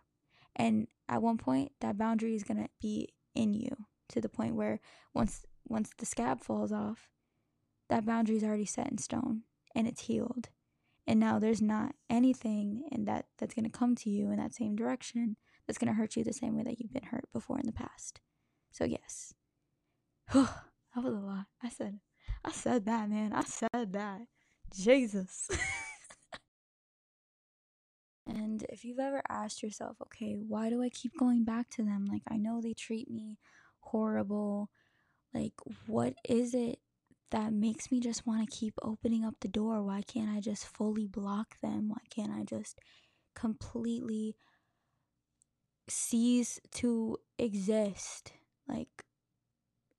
And 0.54 0.88
at 1.08 1.22
one 1.22 1.38
point, 1.38 1.72
that 1.80 1.96
boundary 1.96 2.34
is 2.34 2.44
going 2.44 2.62
to 2.62 2.68
be 2.82 3.14
in 3.34 3.54
you 3.54 3.86
to 4.10 4.20
the 4.20 4.28
point 4.28 4.56
where 4.56 4.80
once 5.14 5.46
once 5.66 5.90
the 5.96 6.04
scab 6.04 6.42
falls 6.42 6.70
off, 6.70 7.08
that 7.88 8.04
boundary 8.04 8.36
is 8.36 8.44
already 8.44 8.66
set 8.66 8.90
in 8.90 8.98
stone 8.98 9.42
and 9.74 9.88
it's 9.88 10.02
healed. 10.02 10.50
And 11.06 11.18
now 11.18 11.38
there's 11.38 11.62
not 11.62 11.94
anything 12.10 12.86
in 12.92 13.06
that 13.06 13.26
that's 13.38 13.54
going 13.54 13.64
to 13.64 13.70
come 13.70 13.94
to 13.96 14.10
you 14.10 14.30
in 14.30 14.36
that 14.36 14.54
same 14.54 14.76
direction 14.76 15.36
that's 15.66 15.78
going 15.78 15.88
to 15.88 15.98
hurt 15.98 16.14
you 16.14 16.24
the 16.24 16.32
same 16.34 16.56
way 16.56 16.64
that 16.64 16.78
you've 16.78 16.92
been 16.92 17.04
hurt 17.04 17.24
before 17.32 17.58
in 17.58 17.64
the 17.64 17.72
past. 17.72 18.20
So 18.70 18.84
yes. 18.84 19.32
that 20.34 20.48
was 20.96 21.14
a 21.14 21.18
lot. 21.18 21.46
I 21.62 21.70
said 21.70 22.00
I 22.44 22.52
said 22.52 22.84
that, 22.86 23.08
man. 23.08 23.32
I 23.32 23.44
said 23.44 23.92
that. 23.92 24.22
Jesus. 24.74 25.48
and 28.26 28.64
if 28.68 28.84
you've 28.84 28.98
ever 28.98 29.22
asked 29.28 29.62
yourself, 29.62 29.96
okay, 30.02 30.34
why 30.34 30.70
do 30.70 30.82
I 30.82 30.88
keep 30.88 31.12
going 31.18 31.44
back 31.44 31.70
to 31.70 31.82
them? 31.82 32.06
Like 32.06 32.22
I 32.28 32.36
know 32.36 32.60
they 32.60 32.74
treat 32.74 33.10
me 33.10 33.38
horrible. 33.80 34.70
Like 35.32 35.54
what 35.86 36.14
is 36.28 36.54
it 36.54 36.78
that 37.30 37.52
makes 37.52 37.90
me 37.90 38.00
just 38.00 38.26
want 38.26 38.48
to 38.48 38.56
keep 38.56 38.74
opening 38.82 39.24
up 39.24 39.36
the 39.40 39.48
door? 39.48 39.82
Why 39.82 40.02
can't 40.02 40.30
I 40.30 40.40
just 40.40 40.66
fully 40.66 41.06
block 41.06 41.60
them? 41.60 41.88
Why 41.88 42.02
can't 42.10 42.32
I 42.32 42.44
just 42.44 42.78
completely 43.34 44.36
cease 45.88 46.60
to 46.72 47.18
exist 47.38 48.32
like 48.68 49.03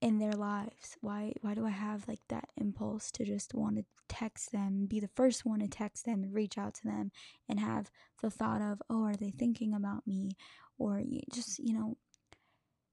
in 0.02 0.20
their 0.20 0.34
lives? 0.34 0.98
Why 1.02 1.34
why 1.42 1.54
do 1.56 1.66
I 1.66 1.70
have 1.72 2.08
like 2.08 2.22
that 2.30 2.50
impulse 2.58 3.12
to 3.12 3.26
just 3.26 3.54
want 3.54 3.78
to 3.78 3.86
text 4.10 4.52
them, 4.52 4.86
be 4.88 5.00
the 5.00 5.10
first 5.16 5.46
one 5.46 5.60
to 5.60 5.68
text 5.68 6.06
them 6.06 6.24
and 6.24 6.34
reach 6.34 6.58
out 6.58 6.76
to 6.76 6.84
them 6.86 7.12
and 7.50 7.60
have 7.60 7.90
the 8.22 8.30
thought 8.32 8.62
of, 8.62 8.82
"Oh, 8.90 9.04
are 9.04 9.16
they 9.16 9.32
thinking 9.32 9.74
about 9.74 10.06
me?" 10.08 10.32
or 10.78 11.02
just, 11.32 11.60
you 11.60 11.74
know, 11.74 11.98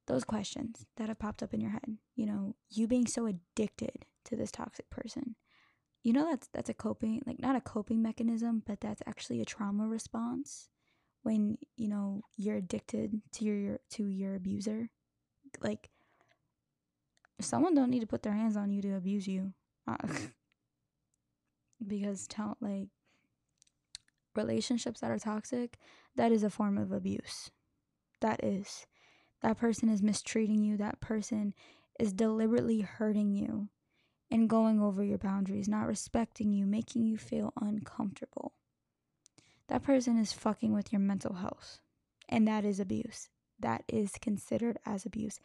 those 0.06 0.24
questions 0.24 0.84
that 0.96 1.08
have 1.08 1.18
popped 1.18 1.42
up 1.42 1.54
in 1.54 1.60
your 1.60 1.70
head. 1.70 1.98
You 2.16 2.26
know, 2.26 2.56
you 2.70 2.86
being 2.86 3.06
so 3.06 3.26
addicted 3.26 4.06
to 4.24 4.36
this 4.36 4.50
toxic 4.50 4.90
person. 4.90 5.36
You 6.02 6.12
know 6.12 6.26
that's 6.30 6.48
that's 6.52 6.70
a 6.70 6.74
coping 6.74 7.22
like 7.26 7.38
not 7.40 7.56
a 7.56 7.60
coping 7.60 8.02
mechanism, 8.02 8.62
but 8.66 8.80
that's 8.80 9.02
actually 9.06 9.40
a 9.40 9.44
trauma 9.44 9.86
response 9.86 10.68
when, 11.22 11.58
you 11.76 11.88
know, 11.88 12.22
you're 12.36 12.56
addicted 12.56 13.22
to 13.34 13.44
your 13.44 13.78
to 13.90 14.08
your 14.08 14.34
abuser. 14.34 14.90
Like 15.60 15.90
someone 17.40 17.74
don't 17.74 17.90
need 17.90 18.00
to 18.00 18.06
put 18.06 18.22
their 18.22 18.34
hands 18.34 18.56
on 18.56 18.70
you 18.70 18.82
to 18.82 18.94
abuse 18.94 19.26
you. 19.26 19.52
Uh, 19.86 19.96
because 21.86 22.26
tell 22.26 22.56
like 22.60 22.88
relationships 24.34 25.00
that 25.00 25.10
are 25.10 25.18
toxic, 25.18 25.78
that 26.16 26.32
is 26.32 26.42
a 26.42 26.50
form 26.50 26.78
of 26.78 26.92
abuse. 26.92 27.50
That 28.20 28.42
is. 28.44 28.86
That 29.42 29.58
person 29.58 29.88
is 29.88 30.02
mistreating 30.02 30.62
you. 30.62 30.76
That 30.76 31.00
person 31.00 31.54
is 31.98 32.12
deliberately 32.12 32.80
hurting 32.80 33.34
you 33.34 33.68
and 34.30 34.48
going 34.48 34.80
over 34.80 35.04
your 35.04 35.18
boundaries, 35.18 35.68
not 35.68 35.86
respecting 35.86 36.52
you, 36.52 36.64
making 36.64 37.04
you 37.04 37.18
feel 37.18 37.52
uncomfortable. 37.60 38.52
That 39.68 39.82
person 39.82 40.18
is 40.18 40.32
fucking 40.32 40.72
with 40.72 40.92
your 40.92 41.00
mental 41.00 41.34
health. 41.34 41.80
And 42.28 42.46
that 42.48 42.64
is 42.64 42.80
abuse. 42.80 43.28
That 43.60 43.84
is 43.88 44.12
considered 44.20 44.78
as 44.86 45.04
abuse. 45.04 45.38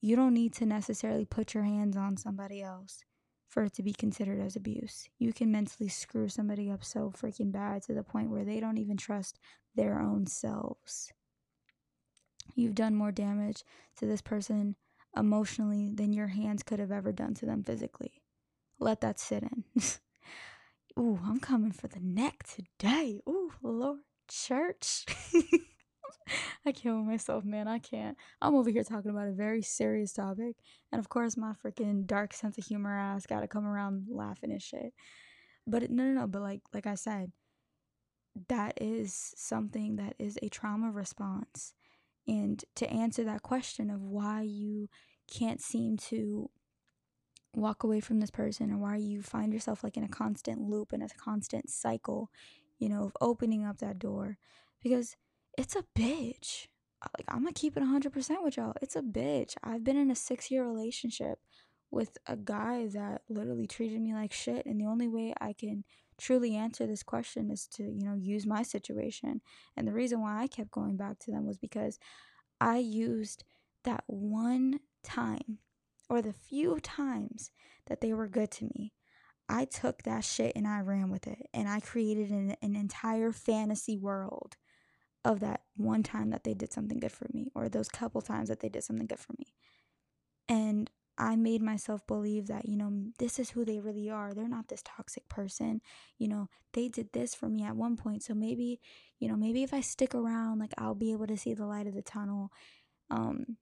You 0.00 0.16
don't 0.16 0.34
need 0.34 0.52
to 0.54 0.66
necessarily 0.66 1.24
put 1.24 1.54
your 1.54 1.64
hands 1.64 1.96
on 1.96 2.16
somebody 2.16 2.62
else 2.62 3.02
for 3.48 3.64
it 3.64 3.72
to 3.74 3.82
be 3.82 3.92
considered 3.92 4.40
as 4.40 4.56
abuse. 4.56 5.08
You 5.18 5.32
can 5.32 5.50
mentally 5.50 5.88
screw 5.88 6.28
somebody 6.28 6.70
up 6.70 6.84
so 6.84 7.10
freaking 7.10 7.50
bad 7.50 7.82
to 7.84 7.94
the 7.94 8.02
point 8.02 8.30
where 8.30 8.44
they 8.44 8.60
don't 8.60 8.78
even 8.78 8.96
trust 8.96 9.38
their 9.74 9.98
own 10.00 10.26
selves. 10.26 11.12
You've 12.54 12.74
done 12.74 12.94
more 12.94 13.12
damage 13.12 13.64
to 13.96 14.06
this 14.06 14.20
person 14.20 14.76
emotionally 15.16 15.90
than 15.94 16.12
your 16.12 16.28
hands 16.28 16.62
could 16.62 16.78
have 16.78 16.92
ever 16.92 17.12
done 17.12 17.34
to 17.34 17.46
them 17.46 17.64
physically. 17.64 18.22
Let 18.78 19.00
that 19.00 19.18
sit 19.18 19.42
in. 19.42 19.64
Ooh, 20.98 21.18
I'm 21.24 21.40
coming 21.40 21.72
for 21.72 21.88
the 21.88 22.00
neck 22.00 22.44
today. 22.44 23.20
Ooh, 23.28 23.52
Lord, 23.62 24.00
church. 24.28 25.06
I 26.66 26.72
can't 26.72 26.98
with 26.98 27.06
myself, 27.06 27.44
man. 27.44 27.68
I 27.68 27.78
can't. 27.78 28.16
I'm 28.40 28.54
over 28.54 28.70
here 28.70 28.84
talking 28.84 29.10
about 29.10 29.28
a 29.28 29.32
very 29.32 29.62
serious 29.62 30.12
topic. 30.12 30.56
And 30.92 30.98
of 30.98 31.08
course, 31.08 31.36
my 31.36 31.52
freaking 31.64 32.06
dark 32.06 32.32
sense 32.32 32.58
of 32.58 32.64
humor 32.64 32.96
ass 32.96 33.26
gotta 33.26 33.48
come 33.48 33.66
around 33.66 34.06
laughing 34.10 34.50
and 34.50 34.62
shit. 34.62 34.92
But 35.66 35.90
no, 35.90 36.04
no, 36.04 36.20
no. 36.20 36.26
But 36.26 36.42
like, 36.42 36.62
like 36.72 36.86
I 36.86 36.94
said, 36.94 37.32
that 38.48 38.74
is 38.80 39.34
something 39.36 39.96
that 39.96 40.14
is 40.18 40.38
a 40.42 40.48
trauma 40.48 40.90
response. 40.90 41.74
And 42.26 42.62
to 42.76 42.88
answer 42.90 43.24
that 43.24 43.42
question 43.42 43.90
of 43.90 44.02
why 44.02 44.42
you 44.42 44.88
can't 45.30 45.60
seem 45.60 45.96
to 45.96 46.50
walk 47.54 47.82
away 47.82 48.00
from 48.00 48.20
this 48.20 48.30
person 48.30 48.70
or 48.70 48.78
why 48.78 48.96
you 48.96 49.22
find 49.22 49.52
yourself 49.52 49.82
like 49.82 49.96
in 49.96 50.04
a 50.04 50.08
constant 50.08 50.60
loop 50.60 50.92
and 50.92 51.02
a 51.02 51.08
constant 51.08 51.70
cycle, 51.70 52.30
you 52.78 52.88
know, 52.88 53.04
of 53.04 53.16
opening 53.20 53.64
up 53.64 53.78
that 53.78 53.98
door 53.98 54.38
because 54.82 55.16
it's 55.58 55.76
a 55.76 55.84
bitch. 55.98 56.68
Like 57.18 57.26
I'm 57.28 57.42
gonna 57.42 57.52
keep 57.52 57.76
it 57.76 57.82
100% 57.82 58.42
with 58.42 58.56
y'all. 58.56 58.74
It's 58.80 58.96
a 58.96 59.02
bitch. 59.02 59.56
I've 59.62 59.84
been 59.84 59.96
in 59.96 60.10
a 60.10 60.14
6-year 60.14 60.64
relationship 60.64 61.38
with 61.90 62.16
a 62.26 62.36
guy 62.36 62.86
that 62.92 63.22
literally 63.28 63.66
treated 63.66 64.00
me 64.00 64.14
like 64.14 64.32
shit 64.32 64.66
and 64.66 64.80
the 64.80 64.86
only 64.86 65.08
way 65.08 65.34
I 65.40 65.52
can 65.52 65.84
truly 66.18 66.54
answer 66.54 66.86
this 66.86 67.02
question 67.02 67.50
is 67.50 67.66
to, 67.68 67.82
you 67.82 68.04
know, 68.04 68.14
use 68.14 68.46
my 68.46 68.62
situation. 68.62 69.40
And 69.76 69.86
the 69.86 69.92
reason 69.92 70.20
why 70.20 70.42
I 70.42 70.48
kept 70.48 70.70
going 70.70 70.96
back 70.96 71.18
to 71.20 71.30
them 71.30 71.46
was 71.46 71.56
because 71.56 71.98
I 72.60 72.78
used 72.78 73.44
that 73.84 74.04
one 74.06 74.80
time 75.04 75.58
or 76.10 76.20
the 76.20 76.32
few 76.32 76.78
times 76.80 77.52
that 77.86 78.00
they 78.00 78.12
were 78.12 78.28
good 78.28 78.50
to 78.52 78.64
me. 78.64 78.92
I 79.48 79.64
took 79.64 80.02
that 80.02 80.24
shit 80.24 80.52
and 80.56 80.66
I 80.66 80.80
ran 80.80 81.10
with 81.10 81.26
it. 81.26 81.46
And 81.54 81.68
I 81.68 81.80
created 81.80 82.30
an, 82.30 82.56
an 82.60 82.76
entire 82.76 83.32
fantasy 83.32 83.96
world 83.96 84.56
of 85.24 85.40
that 85.40 85.62
one 85.76 86.02
time 86.02 86.30
that 86.30 86.44
they 86.44 86.54
did 86.54 86.72
something 86.72 86.98
good 86.98 87.12
for 87.12 87.26
me 87.32 87.50
or 87.54 87.68
those 87.68 87.88
couple 87.88 88.20
times 88.22 88.48
that 88.48 88.60
they 88.60 88.68
did 88.68 88.84
something 88.84 89.06
good 89.06 89.18
for 89.18 89.34
me. 89.38 89.46
And 90.48 90.90
I 91.18 91.34
made 91.34 91.60
myself 91.62 92.06
believe 92.06 92.46
that, 92.46 92.68
you 92.68 92.76
know, 92.76 92.92
this 93.18 93.38
is 93.40 93.50
who 93.50 93.64
they 93.64 93.80
really 93.80 94.08
are. 94.08 94.32
They're 94.32 94.48
not 94.48 94.68
this 94.68 94.82
toxic 94.84 95.28
person. 95.28 95.80
You 96.16 96.28
know, 96.28 96.48
they 96.72 96.88
did 96.88 97.12
this 97.12 97.34
for 97.34 97.48
me 97.48 97.64
at 97.64 97.76
one 97.76 97.96
point. 97.96 98.22
So 98.22 98.34
maybe, 98.34 98.80
you 99.18 99.28
know, 99.28 99.36
maybe 99.36 99.64
if 99.64 99.74
I 99.74 99.80
stick 99.80 100.14
around, 100.14 100.60
like 100.60 100.72
I'll 100.78 100.94
be 100.94 101.12
able 101.12 101.26
to 101.26 101.36
see 101.36 101.54
the 101.54 101.66
light 101.66 101.88
of 101.88 101.94
the 101.94 102.02
tunnel. 102.02 102.52
Um 103.10 103.56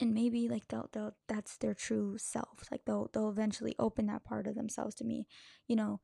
and 0.00 0.14
maybe 0.14 0.48
like 0.48 0.68
they'll 0.68 0.88
they'll 0.92 1.16
that's 1.26 1.56
their 1.56 1.74
true 1.74 2.16
self. 2.18 2.68
Like 2.70 2.84
they'll 2.84 3.10
they'll 3.12 3.30
eventually 3.30 3.74
open 3.78 4.06
that 4.06 4.24
part 4.24 4.46
of 4.46 4.54
themselves 4.54 4.94
to 4.96 5.04
me. 5.04 5.26
You 5.66 5.76
know, 5.76 6.00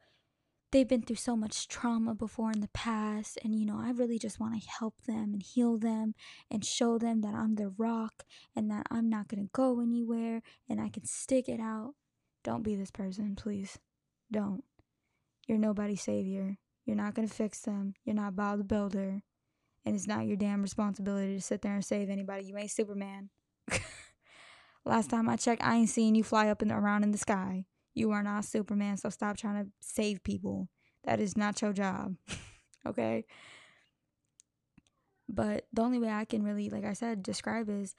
they've 0.75 0.89
been 0.89 1.03
through 1.03 1.15
so 1.15 1.37
much 1.37 1.69
trauma 1.69 2.17
before 2.17 2.51
in 2.51 2.61
the 2.61 2.69
past 2.75 3.39
and 3.45 3.55
you 3.55 3.65
know 3.65 3.79
i 3.81 3.93
really 3.93 4.19
just 4.19 4.41
want 4.41 4.61
to 4.61 4.69
help 4.69 5.01
them 5.07 5.33
and 5.33 5.43
heal 5.43 5.79
them 5.79 6.15
and 6.51 6.65
show 6.65 6.99
them 6.99 7.21
that 7.21 7.33
i'm 7.33 7.55
the 7.55 7.73
rock 7.79 8.25
and 8.57 8.69
that 8.69 8.85
i'm 8.91 9.09
not 9.09 9.29
going 9.29 9.41
to 9.41 9.49
go 9.53 9.81
anywhere 9.81 10.43
and 10.69 10.81
i 10.81 10.89
can 10.89 11.05
stick 11.05 11.49
it 11.49 11.61
out. 11.61 11.95
Don't 12.43 12.65
be 12.65 12.75
this 12.75 12.91
person 12.91 13.37
please. 13.37 13.79
Don't. 14.33 14.65
You're 15.47 15.59
nobody's 15.59 16.03
savior. 16.03 16.57
You're 16.85 16.97
not 16.97 17.15
going 17.15 17.29
to 17.29 17.33
fix 17.33 17.61
them. 17.61 17.95
You're 18.05 18.17
not 18.17 18.35
bob 18.35 18.59
the 18.59 18.65
builder. 18.65 19.23
And 19.87 19.95
it's 19.95 20.09
not 20.09 20.27
your 20.27 20.37
damn 20.37 20.61
responsibility 20.61 21.37
to 21.37 21.41
sit 21.41 21.63
there 21.63 21.75
and 21.75 21.85
save 21.85 22.11
anybody. 22.11 22.47
You 22.47 22.59
ain't 22.59 22.73
superman. 22.73 23.31
Last 24.85 25.09
time 25.09 25.29
i 25.29 25.37
checked 25.37 25.63
i 25.63 25.77
ain't 25.77 25.89
seen 25.89 26.17
you 26.17 26.25
fly 26.25 26.49
up 26.49 26.63
and 26.63 26.73
around 26.73 27.05
in 27.05 27.13
the 27.13 27.19
sky 27.19 27.65
you 27.95 28.11
are 28.11 28.23
not 28.23 28.45
Superman, 28.45 28.97
so 28.97 29.09
stop 29.09 29.37
trying 29.37 29.65
to 29.65 29.71
save 29.81 30.23
people. 30.25 30.69
That 31.05 31.21
is 31.21 31.37
not 31.37 31.63
your 31.63 31.73
job. 31.73 32.17
okay? 32.87 33.25
But 35.29 35.67
the 35.73 35.83
only 35.83 35.99
way 35.99 36.11
I 36.11 36.25
can 36.25 36.43
really, 36.43 36.69
like 36.71 36.85
I 36.85 36.93
said, 36.93 37.23
describe 37.23 37.69
is 37.69 37.95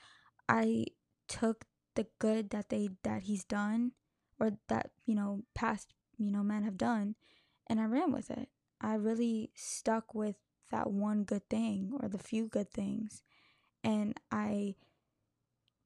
I 0.47 0.85
took 1.27 1.65
the 1.95 2.07
good 2.19 2.49
that 2.51 2.69
they 2.69 2.89
that 3.03 3.23
he's 3.23 3.45
done 3.45 3.93
or 4.39 4.51
that, 4.67 4.91
you 5.05 5.15
know, 5.15 5.43
past, 5.55 5.93
you 6.17 6.29
know, 6.29 6.43
men 6.43 6.63
have 6.63 6.77
done 6.77 7.15
and 7.67 7.79
I 7.79 7.85
ran 7.85 8.11
with 8.11 8.29
it. 8.29 8.49
I 8.81 8.95
really 8.95 9.51
stuck 9.55 10.13
with 10.13 10.35
that 10.71 10.91
one 10.91 11.23
good 11.23 11.49
thing 11.49 11.97
or 12.01 12.09
the 12.09 12.17
few 12.17 12.47
good 12.47 12.71
things. 12.71 13.23
And 13.83 14.19
I 14.31 14.75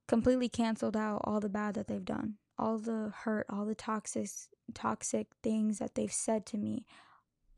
completely 0.07 0.49
canceled 0.49 0.97
out 0.97 1.21
all 1.23 1.39
the 1.39 1.49
bad 1.49 1.75
that 1.75 1.87
they've 1.87 2.03
done 2.03 2.35
all 2.59 2.77
the 2.77 3.11
hurt, 3.23 3.45
all 3.49 3.65
the 3.65 3.75
toxic 3.75 4.29
toxic 4.73 5.27
things 5.41 5.79
that 5.79 5.95
they've 5.95 6.11
said 6.11 6.45
to 6.47 6.57
me. 6.57 6.85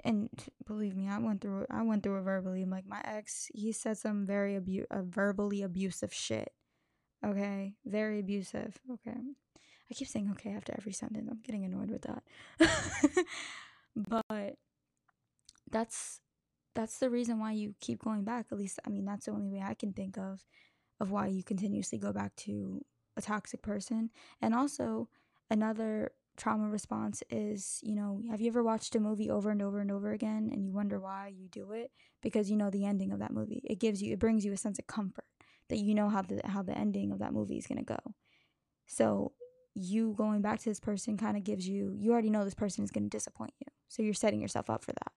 And 0.04 0.30
believe 0.66 0.96
me, 0.96 1.10
I 1.10 1.20
went 1.20 1.42
through. 1.42 1.66
I 1.70 1.82
went 1.84 2.04
through 2.04 2.20
it 2.20 2.24
verbally. 2.24 2.66
Like 2.66 2.88
my 2.88 3.02
ex, 3.04 3.50
he 3.54 3.72
said 3.72 3.98
some 3.98 4.26
very 4.26 4.56
abu- 4.56 4.86
verbally 4.92 5.62
abusive 5.62 6.14
shit. 6.14 6.54
Okay, 7.26 7.76
very 7.86 8.20
abusive. 8.20 8.80
Okay, 8.92 9.18
I 9.90 9.94
keep 9.94 10.08
saying 10.08 10.30
okay 10.32 10.54
after 10.56 10.74
every 10.78 10.94
sentence. 10.94 11.28
I'm 11.30 11.42
getting 11.44 11.66
annoyed 11.66 11.92
with 11.92 12.04
that. 12.04 12.24
but 13.96 14.56
that's 15.70 16.22
that's 16.74 17.00
the 17.00 17.10
reason 17.10 17.40
why 17.40 17.52
you 17.52 17.76
keep 17.80 18.04
going 18.04 18.24
back. 18.24 18.48
At 18.52 18.58
least 18.58 18.80
I 18.86 18.90
mean 18.90 19.06
that's 19.06 19.26
the 19.26 19.32
only 19.32 19.50
way 19.50 19.64
I 19.64 19.74
can 19.74 19.94
think 19.94 20.18
of 20.18 20.46
of 21.00 21.12
why 21.12 21.28
you 21.28 21.44
continuously 21.44 21.98
go 21.98 22.14
back 22.14 22.36
to 22.38 22.84
a 23.18 23.22
toxic 23.22 23.62
person. 23.62 24.10
And 24.42 24.54
also 24.54 25.10
another 25.50 26.12
trauma 26.38 26.70
response 26.70 27.24
is, 27.30 27.80
you 27.84 27.96
know, 27.96 28.22
have 28.30 28.42
you 28.42 28.48
ever 28.48 28.64
watched 28.64 28.96
a 28.96 29.00
movie 29.00 29.30
over 29.30 29.50
and 29.52 29.62
over 29.62 29.80
and 29.80 29.92
over 29.92 30.12
again 30.12 30.50
and 30.52 30.66
you 30.66 30.72
wonder 30.72 31.00
why 31.00 31.34
you 31.36 31.48
do 31.50 31.72
it? 31.72 31.92
Because 32.22 32.50
you 32.50 32.58
know 32.58 32.70
the 32.70 32.86
ending 32.86 33.12
of 33.12 33.20
that 33.20 33.34
movie. 33.34 33.62
It 33.64 33.80
gives 33.80 34.02
you 34.02 34.14
it 34.14 34.20
brings 34.20 34.46
you 34.46 34.52
a 34.54 34.58
sense 34.58 34.80
of 34.80 34.88
comfort 34.88 35.26
that 35.70 35.78
you 35.78 35.94
know 35.94 36.10
how 36.10 36.22
the 36.22 36.42
how 36.46 36.64
the 36.64 36.78
ending 36.78 37.12
of 37.12 37.20
that 37.20 37.34
movie 37.34 37.58
is 37.58 37.68
going 37.68 37.78
to 37.78 37.84
go. 37.84 38.16
So 38.88 39.34
you 39.74 40.14
going 40.18 40.42
back 40.42 40.60
to 40.60 40.70
this 40.70 40.80
person 40.80 41.18
kind 41.18 41.38
of 41.38 41.44
gives 41.44 41.68
you 41.68 41.96
you 41.98 42.12
already 42.12 42.30
know 42.30 42.44
this 42.44 42.54
person 42.54 42.84
is 42.84 42.92
going 42.92 43.04
to 43.04 43.10
disappoint 43.10 43.54
you. 43.60 43.68
So 43.88 44.04
you're 44.04 44.14
setting 44.14 44.42
yourself 44.42 44.70
up 44.70 44.84
for 44.84 44.92
that. 44.94 45.12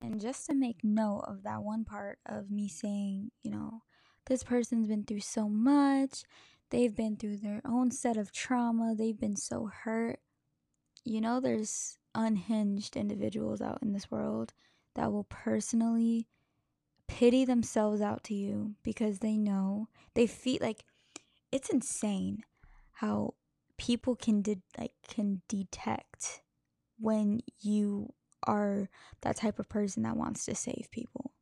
And 0.00 0.20
just 0.20 0.46
to 0.46 0.54
make 0.54 0.84
note 0.84 1.24
of 1.26 1.42
that 1.42 1.62
one 1.62 1.84
part 1.84 2.18
of 2.24 2.50
me 2.50 2.68
saying, 2.68 3.32
you 3.42 3.50
know, 3.50 3.82
this 4.28 4.44
person's 4.44 4.86
been 4.86 5.04
through 5.04 5.20
so 5.20 5.48
much, 5.48 6.24
they've 6.70 6.94
been 6.94 7.16
through 7.16 7.38
their 7.38 7.62
own 7.64 7.90
set 7.90 8.16
of 8.16 8.30
trauma, 8.30 8.94
they've 8.94 9.18
been 9.18 9.36
so 9.36 9.70
hurt. 9.84 10.20
You 11.04 11.20
know, 11.20 11.40
there's 11.40 11.98
unhinged 12.14 12.96
individuals 12.96 13.60
out 13.60 13.78
in 13.82 13.92
this 13.92 14.10
world 14.10 14.52
that 14.94 15.10
will 15.10 15.24
personally 15.24 16.28
pity 17.06 17.44
themselves 17.44 18.02
out 18.02 18.22
to 18.24 18.34
you 18.34 18.74
because 18.82 19.20
they 19.20 19.36
know 19.36 19.88
they 20.14 20.26
feel 20.26 20.58
like 20.60 20.84
it's 21.50 21.70
insane 21.70 22.44
how 22.92 23.32
people 23.78 24.14
can 24.14 24.42
de- 24.42 24.60
like 24.76 24.92
can 25.06 25.40
detect 25.48 26.42
when 26.98 27.40
you 27.60 28.12
are 28.46 28.90
that 29.22 29.36
type 29.36 29.58
of 29.58 29.68
person 29.68 30.02
that 30.02 30.16
wants 30.16 30.44
to 30.44 30.54
save 30.54 30.88
people. 30.90 31.32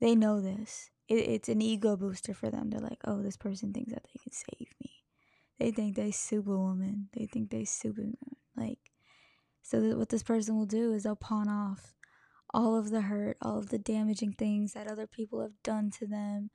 They 0.00 0.14
know 0.14 0.40
this. 0.40 0.90
It, 1.08 1.28
it's 1.28 1.48
an 1.48 1.62
ego 1.62 1.96
booster 1.96 2.34
for 2.34 2.50
them. 2.50 2.70
They're 2.70 2.80
like, 2.80 3.00
oh, 3.04 3.22
this 3.22 3.36
person 3.36 3.72
thinks 3.72 3.92
that 3.92 4.04
they 4.04 4.20
can 4.22 4.32
save 4.32 4.68
me. 4.80 4.90
They 5.58 5.70
think 5.70 5.96
they 5.96 6.10
superwoman. 6.10 7.08
They 7.16 7.26
think 7.26 7.50
they 7.50 7.64
superman. 7.64 8.16
Like, 8.56 8.78
so 9.62 9.80
what 9.96 10.08
this 10.08 10.22
person 10.22 10.56
will 10.58 10.66
do 10.66 10.92
is 10.92 11.04
they'll 11.04 11.16
pawn 11.16 11.48
off 11.48 11.94
all 12.52 12.76
of 12.76 12.90
the 12.90 13.02
hurt, 13.02 13.36
all 13.40 13.58
of 13.58 13.70
the 13.70 13.78
damaging 13.78 14.32
things 14.32 14.72
that 14.72 14.86
other 14.86 15.06
people 15.06 15.40
have 15.40 15.62
done 15.62 15.90
to 15.98 16.06
them, 16.06 16.50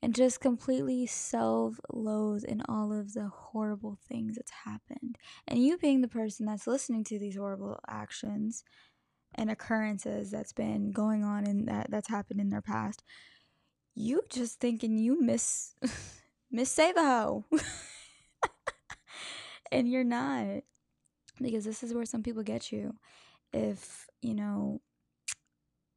and 0.00 0.14
just 0.14 0.40
completely 0.40 1.06
self 1.06 1.78
loathe 1.92 2.44
in 2.44 2.62
all 2.68 2.92
of 2.92 3.12
the 3.14 3.28
horrible 3.28 3.98
things 4.08 4.36
that's 4.36 4.52
happened. 4.64 5.16
And 5.46 5.62
you 5.64 5.76
being 5.78 6.00
the 6.00 6.08
person 6.08 6.46
that's 6.46 6.66
listening 6.66 7.04
to 7.04 7.18
these 7.18 7.36
horrible 7.36 7.78
actions 7.88 8.64
and 9.34 9.50
occurrences 9.50 10.30
that's 10.30 10.52
been 10.52 10.92
going 10.92 11.24
on 11.24 11.44
and 11.44 11.66
that 11.68 11.90
that's 11.90 12.08
happened 12.08 12.40
in 12.40 12.50
their 12.50 12.62
past, 12.62 13.02
you 13.94 14.22
just 14.28 14.60
thinking 14.60 14.98
you 14.98 15.20
miss 15.20 15.74
miss 16.50 16.70
save 16.70 16.96
a 16.96 17.02
hoe. 17.02 17.44
and 19.72 19.90
you're 19.90 20.04
not. 20.04 20.62
Because 21.40 21.64
this 21.64 21.82
is 21.82 21.92
where 21.92 22.04
some 22.04 22.22
people 22.22 22.42
get 22.42 22.70
you. 22.70 22.94
If, 23.52 24.06
you 24.22 24.34
know, 24.34 24.80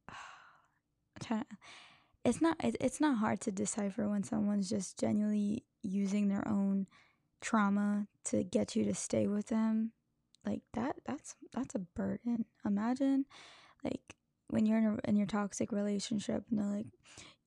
it's 2.24 2.40
not 2.40 2.56
it's 2.60 3.00
not 3.00 3.18
hard 3.18 3.40
to 3.40 3.50
decipher 3.50 4.08
when 4.08 4.22
someone's 4.22 4.68
just 4.68 4.98
genuinely 4.98 5.64
using 5.82 6.28
their 6.28 6.46
own 6.46 6.86
trauma 7.40 8.06
to 8.24 8.44
get 8.44 8.76
you 8.76 8.84
to 8.84 8.94
stay 8.94 9.26
with 9.26 9.46
them 9.46 9.92
like 10.44 10.60
that 10.74 10.96
that's 11.06 11.36
that's 11.52 11.74
a 11.74 11.78
burden 11.78 12.44
imagine 12.64 13.24
like 13.84 14.16
when 14.48 14.66
you're 14.66 14.78
in, 14.78 14.86
a, 14.86 15.08
in 15.08 15.16
your 15.16 15.26
toxic 15.26 15.72
relationship 15.72 16.44
and 16.50 16.58
they're 16.58 16.66
like 16.66 16.86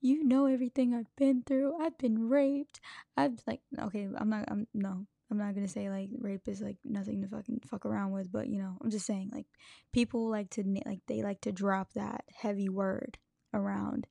you 0.02 0.24
know 0.24 0.46
everything 0.46 0.94
i've 0.94 1.16
been 1.16 1.44
through 1.46 1.76
i've 1.82 1.98
been 1.98 2.30
raped 2.30 2.80
i've 3.18 3.40
like 3.48 3.62
okay 3.80 4.08
i'm 4.18 4.30
not 4.30 4.46
i'm 4.50 4.68
no 4.74 5.06
i'm 5.30 5.38
not 5.38 5.54
gonna 5.54 5.68
say 5.68 5.90
like 5.90 6.10
rape 6.20 6.48
is 6.48 6.62
like 6.62 6.78
nothing 6.84 7.22
to 7.22 7.28
fucking 7.28 7.62
fuck 7.66 7.86
around 7.86 8.12
with 8.12 8.32
but 8.32 8.48
you 8.48 8.58
know 8.58 8.78
i'm 8.82 8.90
just 8.90 9.06
saying 9.06 9.30
like 9.34 9.46
people 9.94 10.30
like 10.30 10.50
to 10.50 10.64
like 10.86 11.00
they 11.08 11.22
like 11.22 11.42
to 11.42 11.52
drop 11.52 11.94
that 11.94 12.24
heavy 12.36 12.68
word 12.68 13.18
around 13.54 14.08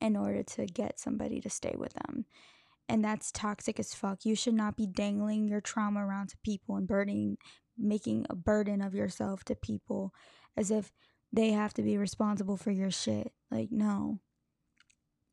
in 0.00 0.16
order 0.16 0.42
to 0.42 0.66
get 0.66 0.98
somebody 0.98 1.40
to 1.40 1.50
stay 1.50 1.74
with 1.76 1.92
them. 1.94 2.24
And 2.88 3.04
that's 3.04 3.30
toxic 3.30 3.78
as 3.78 3.94
fuck. 3.94 4.24
You 4.24 4.34
should 4.34 4.54
not 4.54 4.76
be 4.76 4.86
dangling 4.86 5.46
your 5.46 5.60
trauma 5.60 6.04
around 6.04 6.30
to 6.30 6.36
people 6.42 6.76
and 6.76 6.88
burdening, 6.88 7.36
making 7.78 8.26
a 8.28 8.34
burden 8.34 8.82
of 8.82 8.94
yourself 8.94 9.44
to 9.44 9.54
people 9.54 10.12
as 10.56 10.70
if 10.70 10.92
they 11.32 11.52
have 11.52 11.72
to 11.74 11.82
be 11.82 11.96
responsible 11.96 12.56
for 12.56 12.72
your 12.72 12.90
shit. 12.90 13.32
Like, 13.50 13.68
no. 13.70 14.18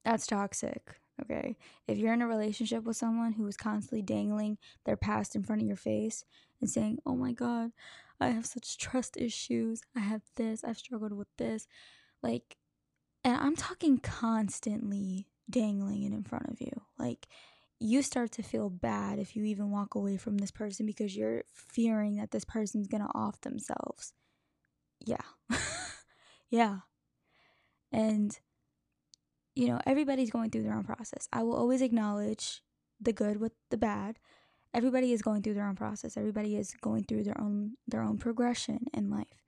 That's 0.08 0.26
toxic. 0.26 1.02
Okay. 1.22 1.58
If 1.86 1.98
you're 1.98 2.14
in 2.14 2.22
a 2.22 2.28
relationship 2.28 2.86
with 2.86 2.96
someone 2.96 3.34
who 3.34 3.46
is 3.46 3.58
constantly 3.58 4.02
dangling 4.02 4.58
their 4.86 4.96
past 4.96 5.36
in 5.36 5.44
front 5.44 5.62
of 5.62 5.68
your 5.68 5.76
face 5.76 6.24
and 6.62 6.70
saying, 6.70 7.00
oh 7.06 7.18
my 7.18 7.34
God, 7.34 7.72
I 8.22 8.28
have 8.28 8.46
such 8.46 8.78
trust 8.78 9.18
issues. 9.18 9.82
I 9.98 10.00
have 10.00 10.22
this. 10.38 10.64
I've 10.64 10.78
struggled 10.78 11.12
with 11.12 11.28
this. 11.36 11.68
Like, 12.24 12.56
and 13.26 13.36
I'm 13.36 13.58
talking 13.58 13.98
constantly 13.98 15.28
dangling 15.50 16.04
it 16.04 16.14
in 16.14 16.24
front 16.24 16.48
of 16.52 16.62
you. 16.62 16.72
Like, 16.98 17.28
you 17.78 18.02
start 18.02 18.32
to 18.34 18.44
feel 18.44 18.70
bad 18.70 19.20
if 19.20 19.36
you 19.36 19.44
even 19.44 19.72
walk 19.72 19.96
away 19.96 20.16
from 20.16 20.38
this 20.38 20.52
person 20.52 20.86
because 20.86 21.18
you're 21.18 21.44
fearing 21.54 22.16
that 22.16 22.32
this 22.32 22.46
person's 22.46 22.88
gonna 22.88 23.12
off 23.14 23.42
themselves. 23.42 24.14
Yeah. 25.06 25.18
yeah. 26.50 26.78
And, 27.92 28.40
you 29.58 29.68
know, 29.68 29.80
everybody's 29.88 30.30
going 30.30 30.52
through 30.52 30.62
their 30.62 30.76
own 30.76 30.84
process. 30.84 31.28
I 31.34 31.42
will 31.42 31.56
always 31.56 31.82
acknowledge 31.82 32.62
the 33.02 33.12
good 33.12 33.38
with 33.38 33.54
the 33.72 33.78
bad. 33.78 34.20
Everybody 34.72 35.14
is 35.14 35.24
going 35.24 35.42
through 35.42 35.56
their 35.56 35.68
own 35.68 35.76
process. 35.76 36.16
Everybody 36.16 36.56
is 36.56 36.76
going 36.80 37.06
through 37.06 37.24
their 37.24 37.42
own 37.42 37.72
their 37.88 38.04
own 38.04 38.20
progression 38.20 38.86
in 38.94 39.10
life. 39.10 39.44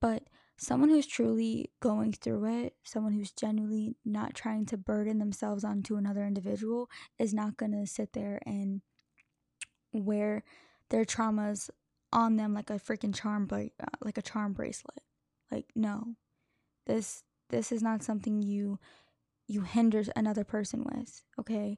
But 0.00 0.22
someone 0.56 0.88
who's 0.88 1.06
truly 1.06 1.70
going 1.80 2.12
through 2.14 2.64
it, 2.64 2.74
someone 2.84 3.12
who's 3.12 3.32
genuinely 3.32 3.96
not 4.02 4.32
trying 4.34 4.64
to 4.66 4.78
burden 4.78 5.18
themselves 5.18 5.62
onto 5.62 5.96
another 5.96 6.24
individual, 6.24 6.88
is 7.18 7.34
not 7.34 7.58
going 7.58 7.72
to 7.72 7.86
sit 7.86 8.14
there 8.14 8.40
and 8.46 8.80
wear 9.92 10.42
their 10.88 11.04
traumas 11.04 11.68
on 12.14 12.36
them 12.36 12.54
like 12.54 12.70
a 12.70 12.74
freaking 12.74 13.14
charm 13.14 13.46
uh, 13.52 13.86
like 14.00 14.16
a 14.16 14.22
charm 14.22 14.54
bracelet. 14.54 15.02
Like 15.50 15.66
no. 15.74 16.14
This 16.86 17.24
this 17.50 17.72
is 17.72 17.82
not 17.82 18.02
something 18.02 18.40
you 18.40 18.78
you 19.50 19.62
hinder 19.62 20.04
another 20.14 20.44
person 20.44 20.84
with, 20.84 21.22
okay? 21.38 21.76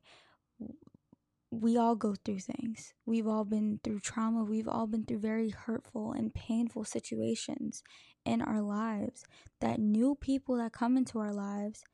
we 1.50 1.76
all 1.76 1.94
go 1.94 2.14
through 2.14 2.38
things. 2.38 2.94
We've 3.04 3.26
all 3.26 3.44
been 3.44 3.78
through 3.84 4.00
trauma. 4.00 4.42
We've 4.42 4.66
all 4.66 4.86
been 4.86 5.04
through 5.04 5.18
very 5.18 5.50
hurtful 5.50 6.12
and 6.12 6.34
painful 6.34 6.84
situations 6.84 7.82
in 8.24 8.40
our 8.40 8.62
lives 8.62 9.24
that 9.60 9.78
new 9.78 10.14
people 10.14 10.56
that 10.56 10.72
come 10.72 10.96
into 10.96 11.18
our 11.18 11.32
lives 11.32 11.84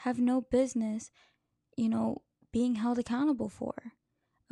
have 0.00 0.18
no 0.18 0.40
business, 0.40 1.12
you 1.76 1.88
know, 1.88 2.22
being 2.52 2.74
held 2.74 2.98
accountable 2.98 3.48
for. 3.48 3.74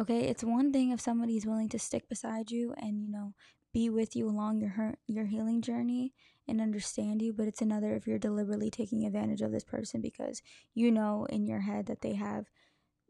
Okay? 0.01 0.21
It's 0.21 0.45
one 0.45 0.73
thing 0.73 0.91
if 0.91 1.01
somebody's 1.01 1.47
willing 1.47 1.69
to 1.71 1.79
stick 1.79 2.09
beside 2.09 2.53
you 2.53 2.75
and, 2.77 3.03
you 3.03 3.11
know, 3.11 3.35
be 3.73 3.91
with 3.91 4.15
you 4.15 4.29
along 4.29 4.61
your 4.61 4.71
her- 4.71 4.99
your 5.09 5.27
healing 5.27 5.63
journey 5.63 6.15
and 6.47 6.61
understand 6.61 7.23
you, 7.23 7.33
but 7.33 7.47
it's 7.47 7.63
another 7.63 7.95
if 7.95 8.07
you're 8.07 8.19
deliberately 8.19 8.71
taking 8.71 9.05
advantage 9.05 9.43
of 9.43 9.53
this 9.53 9.65
person 9.65 10.01
because 10.01 10.43
you 10.75 10.91
know 10.91 11.27
in 11.31 11.47
your 11.47 11.61
head 11.61 11.87
that 11.87 12.03
they 12.03 12.15
have 12.15 12.47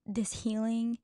this 0.06 0.42
healing 0.42 0.98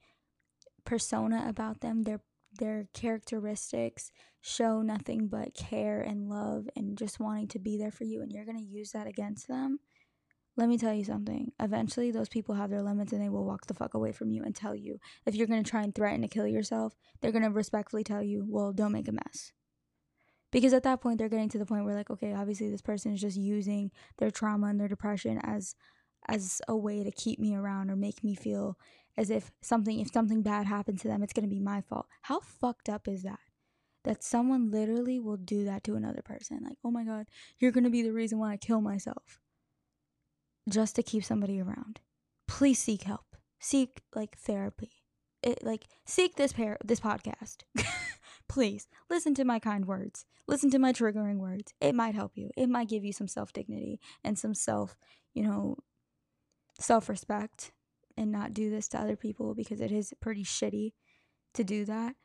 persona 0.85 1.45
about 1.49 1.81
them, 1.81 2.03
their 2.03 2.21
their 2.59 2.89
characteristics 2.93 4.11
show 4.41 4.83
nothing 4.83 5.29
but 5.29 5.55
care 5.55 6.01
and 6.01 6.29
love 6.29 6.69
and 6.75 6.99
just 6.99 7.21
wanting 7.21 7.47
to 7.47 7.59
be 7.59 7.79
there 7.79 7.93
for 7.93 8.05
you 8.05 8.23
and 8.23 8.33
you're 8.33 8.45
going 8.45 8.59
to 8.59 8.65
use 8.65 8.91
that 8.91 9.07
against 9.07 9.47
them. 9.47 9.79
Let 10.57 10.69
me 10.69 10.77
tell 10.77 10.93
you 10.93 11.05
something. 11.05 11.53
Eventually 11.61 12.11
those 12.11 12.29
people 12.29 12.57
have 12.57 12.71
their 12.71 12.83
limits 12.83 13.13
and 13.13 13.23
they 13.23 13.29
will 13.29 13.45
walk 13.45 13.67
the 13.67 13.75
fuck 13.75 13.95
away 13.95 14.13
from 14.13 14.31
you 14.31 14.43
and 14.43 14.55
tell 14.55 14.75
you 14.75 14.99
if 15.27 15.35
you're 15.35 15.47
going 15.47 15.63
to 15.63 15.71
try 15.71 15.83
and 15.83 15.95
threaten 15.95 16.23
to 16.23 16.29
kill 16.29 16.47
yourself, 16.47 16.95
they're 17.21 17.33
going 17.33 17.45
to 17.45 17.51
respectfully 17.51 18.03
tell 18.05 18.23
you, 18.23 18.45
"Well, 18.49 18.73
don't 18.73 18.93
make 18.93 19.09
a 19.09 19.13
mess." 19.13 19.53
Because 20.51 20.73
at 20.73 20.83
that 20.83 21.01
point 21.01 21.19
they're 21.19 21.29
getting 21.29 21.49
to 21.51 21.59
the 21.59 21.67
point 21.67 21.85
where 21.85 21.95
like, 21.95 22.11
okay, 22.11 22.35
obviously 22.35 22.71
this 22.71 22.83
person 22.83 23.13
is 23.13 23.21
just 23.21 23.37
using 23.37 23.91
their 24.19 24.31
trauma 24.31 24.69
and 24.69 24.81
their 24.81 24.89
depression 24.89 25.39
as 25.43 25.75
as 26.29 26.61
a 26.69 26.77
way 26.77 27.03
to 27.03 27.11
keep 27.11 27.39
me 27.39 27.55
around 27.55 27.91
or 27.91 27.97
make 27.97 28.23
me 28.23 28.35
feel 28.35 28.79
as 29.17 29.31
if 29.31 29.51
something 29.63 30.01
if 30.01 30.13
something 30.13 30.43
bad 30.43 30.67
happens 30.67 31.01
to 31.03 31.09
them 31.09 31.23
it's 31.23 31.33
going 31.33 31.49
to 31.49 31.55
be 31.55 31.61
my 31.61 31.81
fault. 31.81 32.07
How 32.23 32.41
fucked 32.41 32.89
up 32.89 33.09
is 33.09 33.23
that? 33.23 33.41
That 34.05 34.23
someone 34.23 34.71
literally 34.71 35.19
will 35.19 35.37
do 35.37 35.65
that 35.65 35.85
to 35.85 35.95
another 35.95 36.23
person. 36.23 36.61
Like 36.65 36.79
oh 36.85 36.91
my 36.91 37.05
god 37.05 37.27
you're 37.59 37.73
going 37.73 37.85
to 37.85 37.91
be 37.91 38.03
the 38.03 38.13
reason 38.13 38.39
why 38.39 38.53
i 38.53 38.57
kill 38.57 38.81
myself. 38.81 39.41
Just 40.69 40.97
to 40.97 41.03
keep 41.03 41.25
somebody 41.25 41.61
around. 41.61 42.01
Please 42.47 42.79
seek 42.79 43.05
help. 43.05 43.37
Seek 43.59 44.03
like 44.15 44.37
therapy. 44.37 44.91
It, 45.43 45.65
like 45.65 45.87
seek 46.05 46.37
this 46.37 46.53
pair 46.53 46.77
this 46.85 47.01
podcast 47.01 47.63
please 48.51 48.89
listen 49.09 49.33
to 49.33 49.45
my 49.45 49.61
kind 49.61 49.87
words. 49.87 50.27
Listen 50.49 50.71
to 50.71 50.79
my 50.81 50.93
triggering 50.93 51.39
words. 51.39 51.73
It 51.81 51.95
might 51.95 52.17
help 52.17 52.33
you. 52.35 52.51
It 52.57 52.69
might 52.69 52.89
give 52.89 53.05
you 53.05 53.13
some 53.13 53.29
self 53.29 53.53
dignity 53.53 54.01
and 54.25 54.37
some 54.37 54.55
self, 54.55 54.97
you 55.33 55.45
know, 55.45 55.77
self 56.81 57.09
respect 57.09 57.71
and 58.17 58.33
not 58.33 58.53
do 58.53 58.69
this 58.69 58.89
to 58.89 58.99
other 59.01 59.15
people 59.15 59.55
because 59.55 59.81
it 59.81 59.93
is 59.93 60.13
pretty 60.21 60.43
shitty 60.43 60.95
to 61.55 61.63
do 61.63 61.85
that. 61.85 62.17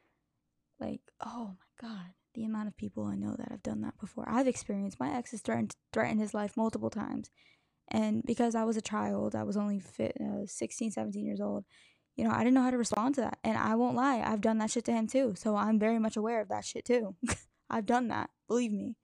Like, 0.80 1.02
oh 1.24 1.54
my 1.60 1.88
God, 1.88 2.14
the 2.34 2.44
amount 2.44 2.70
of 2.70 2.76
people 2.76 3.06
I 3.06 3.16
know 3.16 3.36
that 3.38 3.52
have 3.52 3.62
done 3.62 3.82
that 3.82 4.00
before. 4.00 4.26
I've 4.28 4.48
experienced 4.48 5.00
my 5.00 5.16
ex 5.16 5.30
has 5.30 5.42
threatened, 5.42 5.76
threatened 5.94 6.22
his 6.22 6.34
life 6.34 6.58
multiple 6.58 6.90
times. 6.90 7.30
And 7.90 8.24
because 8.26 8.56
I 8.56 8.64
was 8.64 8.78
a 8.78 8.82
child, 8.82 9.36
I 9.36 9.44
was 9.44 9.58
only 9.58 9.80
fit, 9.80 10.18
uh, 10.20 10.48
16, 10.48 10.90
17 10.90 11.24
years 11.24 11.40
old, 11.40 11.66
you 12.16 12.24
know, 12.24 12.32
I 12.32 12.40
didn't 12.40 12.54
know 12.54 12.62
how 12.62 12.72
to 12.72 12.78
respond 12.78 13.16
to 13.16 13.22
that. 13.22 13.40
And 13.44 13.58
I 13.58 13.76
won't 13.76 13.96
lie, 13.96 14.22
I've 14.26 14.42
done 14.42 14.58
that 14.60 14.72
shit 14.72 14.86
to 14.86 14.92
him 14.94 15.08
too. 15.08 15.34
So 15.38 15.56
I'm 15.56 15.80
very 15.80 16.00
much 16.00 16.16
aware 16.16 16.42
of 16.42 16.50
that 16.50 16.66
shit 16.66 16.86
too. 16.86 17.16
I've 17.70 17.86
done 17.86 18.08
that, 18.08 18.30
believe 18.48 18.72
me. 18.72 18.96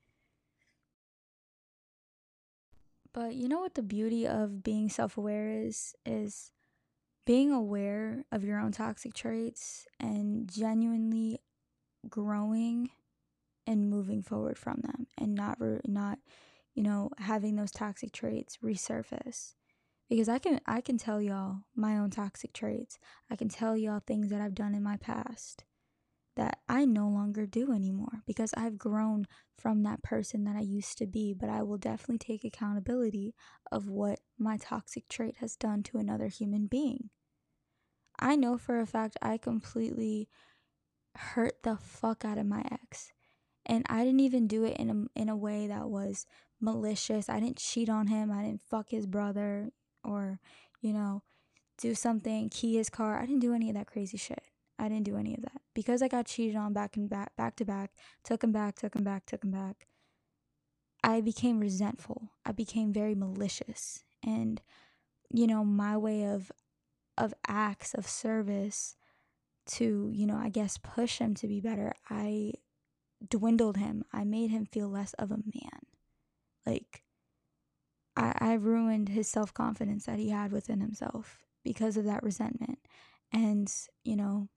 But 3.13 3.35
you 3.35 3.49
know 3.49 3.59
what 3.59 3.75
the 3.75 3.83
beauty 3.83 4.25
of 4.25 4.63
being 4.63 4.87
self-aware 4.89 5.63
is 5.63 5.93
is 6.05 6.51
being 7.25 7.51
aware 7.51 8.23
of 8.31 8.43
your 8.43 8.59
own 8.59 8.71
toxic 8.71 9.13
traits 9.13 9.85
and 9.99 10.49
genuinely 10.49 11.39
growing 12.09 12.89
and 13.67 13.89
moving 13.89 14.23
forward 14.23 14.57
from 14.57 14.81
them 14.81 15.07
and 15.17 15.35
not 15.35 15.57
not 15.85 16.19
you 16.73 16.81
know 16.81 17.09
having 17.17 17.55
those 17.55 17.71
toxic 17.71 18.11
traits 18.11 18.57
resurface 18.63 19.53
because 20.11 20.27
I 20.27 20.39
can 20.39 20.59
I 20.67 20.81
can 20.81 20.97
tell 20.97 21.21
y'all 21.21 21.61
my 21.73 21.97
own 21.97 22.09
toxic 22.09 22.51
traits. 22.51 22.99
I 23.29 23.37
can 23.37 23.47
tell 23.47 23.77
y'all 23.77 24.01
things 24.05 24.29
that 24.29 24.41
I've 24.41 24.53
done 24.53 24.75
in 24.75 24.83
my 24.83 24.97
past 24.97 25.63
that 26.35 26.57
I 26.67 26.83
no 26.83 27.07
longer 27.07 27.45
do 27.45 27.71
anymore 27.71 28.21
because 28.27 28.53
I've 28.57 28.77
grown 28.77 29.25
from 29.57 29.83
that 29.83 30.03
person 30.03 30.43
that 30.43 30.57
I 30.57 30.61
used 30.61 30.97
to 30.97 31.07
be, 31.07 31.33
but 31.33 31.47
I 31.47 31.63
will 31.63 31.77
definitely 31.77 32.17
take 32.17 32.43
accountability 32.43 33.33
of 33.71 33.87
what 33.87 34.19
my 34.37 34.57
toxic 34.57 35.07
trait 35.07 35.37
has 35.37 35.55
done 35.55 35.81
to 35.83 35.97
another 35.97 36.27
human 36.27 36.67
being. 36.67 37.09
I 38.19 38.35
know 38.35 38.57
for 38.57 38.81
a 38.81 38.85
fact 38.85 39.15
I 39.21 39.37
completely 39.37 40.27
hurt 41.15 41.63
the 41.63 41.77
fuck 41.77 42.25
out 42.25 42.37
of 42.37 42.45
my 42.45 42.65
ex. 42.69 43.13
And 43.65 43.85
I 43.87 44.03
didn't 44.03 44.19
even 44.19 44.47
do 44.47 44.65
it 44.65 44.75
in 44.75 44.89
a 44.89 45.19
in 45.21 45.29
a 45.29 45.37
way 45.37 45.67
that 45.67 45.89
was 45.89 46.25
malicious. 46.59 47.29
I 47.29 47.39
didn't 47.39 47.59
cheat 47.59 47.87
on 47.87 48.07
him. 48.07 48.29
I 48.29 48.43
didn't 48.43 48.61
fuck 48.69 48.89
his 48.89 49.05
brother 49.05 49.71
or, 50.03 50.39
you 50.81 50.93
know, 50.93 51.23
do 51.77 51.95
something, 51.95 52.49
key 52.49 52.75
his 52.75 52.89
car. 52.89 53.17
I 53.19 53.25
didn't 53.25 53.41
do 53.41 53.53
any 53.53 53.69
of 53.69 53.75
that 53.75 53.87
crazy 53.87 54.17
shit. 54.17 54.43
I 54.77 54.89
didn't 54.89 55.05
do 55.05 55.17
any 55.17 55.35
of 55.35 55.41
that. 55.43 55.61
Because 55.73 56.01
I 56.01 56.07
got 56.07 56.25
cheated 56.25 56.55
on 56.55 56.73
back 56.73 56.95
and 56.97 57.09
back 57.09 57.35
back 57.35 57.55
to 57.57 57.65
back, 57.65 57.91
took 58.23 58.43
him 58.43 58.51
back, 58.51 58.75
took 58.77 58.95
him 58.95 59.03
back, 59.03 59.25
took 59.25 59.43
him 59.43 59.51
back. 59.51 59.87
I 61.03 61.21
became 61.21 61.59
resentful. 61.59 62.31
I 62.45 62.51
became 62.51 62.91
very 62.93 63.15
malicious. 63.15 64.03
And 64.23 64.61
you 65.33 65.47
know, 65.47 65.63
my 65.63 65.97
way 65.97 66.25
of 66.25 66.51
of 67.17 67.33
acts 67.47 67.93
of 67.93 68.07
service 68.07 68.95
to, 69.67 70.09
you 70.13 70.25
know, 70.25 70.37
I 70.37 70.49
guess 70.49 70.77
push 70.77 71.19
him 71.19 71.35
to 71.35 71.47
be 71.47 71.61
better, 71.61 71.93
I 72.09 72.53
dwindled 73.29 73.77
him. 73.77 74.03
I 74.11 74.23
made 74.23 74.49
him 74.49 74.65
feel 74.65 74.89
less 74.89 75.13
of 75.13 75.31
a 75.31 75.37
man. 75.37 75.85
Like 76.65 77.03
I, 78.21 78.33
I 78.39 78.53
ruined 78.53 79.09
his 79.09 79.27
self 79.27 79.53
confidence 79.53 80.05
that 80.05 80.19
he 80.19 80.29
had 80.29 80.51
within 80.51 80.79
himself 80.79 81.39
because 81.63 81.97
of 81.97 82.05
that 82.05 82.23
resentment. 82.23 82.79
And, 83.33 83.71
you 84.03 84.15
know, 84.15 84.47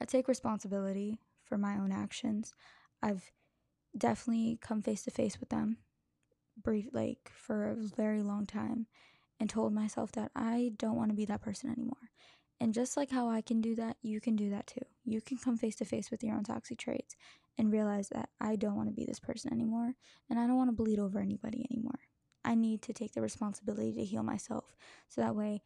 I 0.00 0.06
take 0.06 0.26
responsibility 0.28 1.18
for 1.44 1.58
my 1.58 1.76
own 1.76 1.92
actions. 1.92 2.54
I've 3.02 3.30
definitely 3.96 4.58
come 4.60 4.82
face 4.82 5.02
to 5.04 5.10
face 5.10 5.38
with 5.38 5.50
them 5.50 5.76
brief 6.62 6.86
like 6.92 7.30
for 7.34 7.70
a 7.70 7.74
very 7.74 8.22
long 8.22 8.46
time 8.46 8.86
and 9.40 9.50
told 9.50 9.72
myself 9.74 10.12
that 10.12 10.30
I 10.36 10.72
don't 10.78 10.96
want 10.96 11.10
to 11.10 11.16
be 11.16 11.24
that 11.26 11.42
person 11.42 11.70
anymore. 11.70 12.10
And 12.60 12.72
just 12.72 12.96
like 12.96 13.10
how 13.10 13.28
I 13.28 13.40
can 13.40 13.60
do 13.60 13.74
that, 13.74 13.96
you 14.00 14.20
can 14.20 14.36
do 14.36 14.50
that 14.50 14.68
too. 14.68 14.84
You 15.04 15.20
can 15.20 15.36
come 15.36 15.56
face 15.56 15.74
to 15.76 15.84
face 15.84 16.10
with 16.10 16.22
your 16.22 16.36
own 16.36 16.44
toxic 16.44 16.78
traits 16.78 17.16
and 17.58 17.72
realize 17.72 18.08
that 18.08 18.30
I 18.40 18.56
don't 18.56 18.76
want 18.76 18.88
to 18.88 18.94
be 18.94 19.04
this 19.04 19.20
person 19.20 19.52
anymore 19.52 19.94
and 20.28 20.38
I 20.38 20.46
don't 20.46 20.56
want 20.56 20.68
to 20.68 20.82
bleed 20.82 20.98
over 20.98 21.20
anybody 21.20 21.66
anymore. 21.70 22.00
I 22.44 22.54
need 22.54 22.82
to 22.82 22.92
take 22.92 23.14
the 23.14 23.22
responsibility 23.22 23.92
to 23.92 24.04
heal 24.04 24.22
myself 24.22 24.76
so 25.08 25.20
that 25.20 25.36
way 25.36 25.62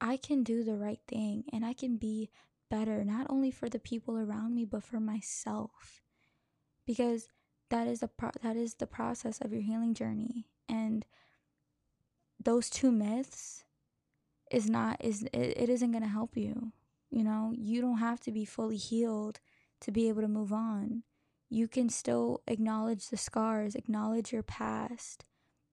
I 0.00 0.16
can 0.16 0.42
do 0.42 0.64
the 0.64 0.76
right 0.76 1.00
thing 1.06 1.44
and 1.52 1.64
I 1.64 1.72
can 1.72 1.96
be 1.96 2.30
better 2.70 3.04
not 3.04 3.26
only 3.28 3.50
for 3.50 3.68
the 3.68 3.78
people 3.78 4.16
around 4.16 4.54
me 4.54 4.64
but 4.64 4.82
for 4.82 5.00
myself. 5.00 6.02
Because 6.86 7.28
that 7.70 7.86
is 7.86 8.00
the 8.00 8.08
pro- 8.08 8.30
that 8.42 8.56
is 8.56 8.74
the 8.74 8.86
process 8.86 9.40
of 9.40 9.52
your 9.52 9.62
healing 9.62 9.94
journey 9.94 10.46
and 10.68 11.04
those 12.42 12.68
two 12.68 12.92
myths 12.92 13.64
is 14.50 14.68
not 14.68 14.96
is 15.00 15.22
it, 15.32 15.54
it 15.56 15.68
isn't 15.68 15.90
going 15.90 16.02
to 16.02 16.08
help 16.08 16.36
you. 16.36 16.72
You 17.10 17.24
know, 17.24 17.52
you 17.56 17.80
don't 17.80 17.98
have 17.98 18.20
to 18.20 18.32
be 18.32 18.44
fully 18.44 18.76
healed 18.76 19.40
to 19.80 19.90
be 19.90 20.08
able 20.08 20.22
to 20.22 20.28
move 20.28 20.52
on 20.52 21.02
you 21.54 21.68
can 21.68 21.88
still 21.88 22.42
acknowledge 22.48 23.08
the 23.08 23.16
scars, 23.16 23.76
acknowledge 23.76 24.32
your 24.32 24.42
past, 24.42 25.24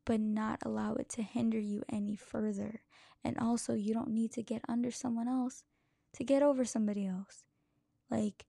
but 0.05 0.19
not 0.19 0.59
allow 0.63 0.93
it 0.93 1.09
to 1.09 1.23
hinder 1.23 1.59
you 1.59 1.81
any 1.91 2.15
further. 2.15 2.83
And 3.23 3.35
also, 3.39 3.73
you 3.73 3.91
don't 3.91 4.11
need 4.11 4.31
to 4.33 4.43
get 4.43 4.61
under 4.69 4.91
someone 4.91 5.27
else 5.27 5.63
to 6.13 6.23
get 6.23 6.43
over 6.43 6.65
somebody 6.65 7.07
else. 7.07 7.45
Like, 8.11 8.45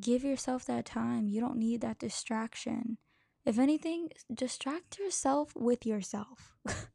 give 0.00 0.24
yourself 0.24 0.64
that 0.64 0.86
time. 0.86 1.28
You 1.28 1.40
don't 1.40 1.56
need 1.56 1.82
that 1.82 2.00
distraction. 2.00 2.98
If 3.44 3.56
anything, 3.56 4.08
distract 4.32 4.98
yourself 4.98 5.54
with 5.54 5.86
yourself. 5.86 6.56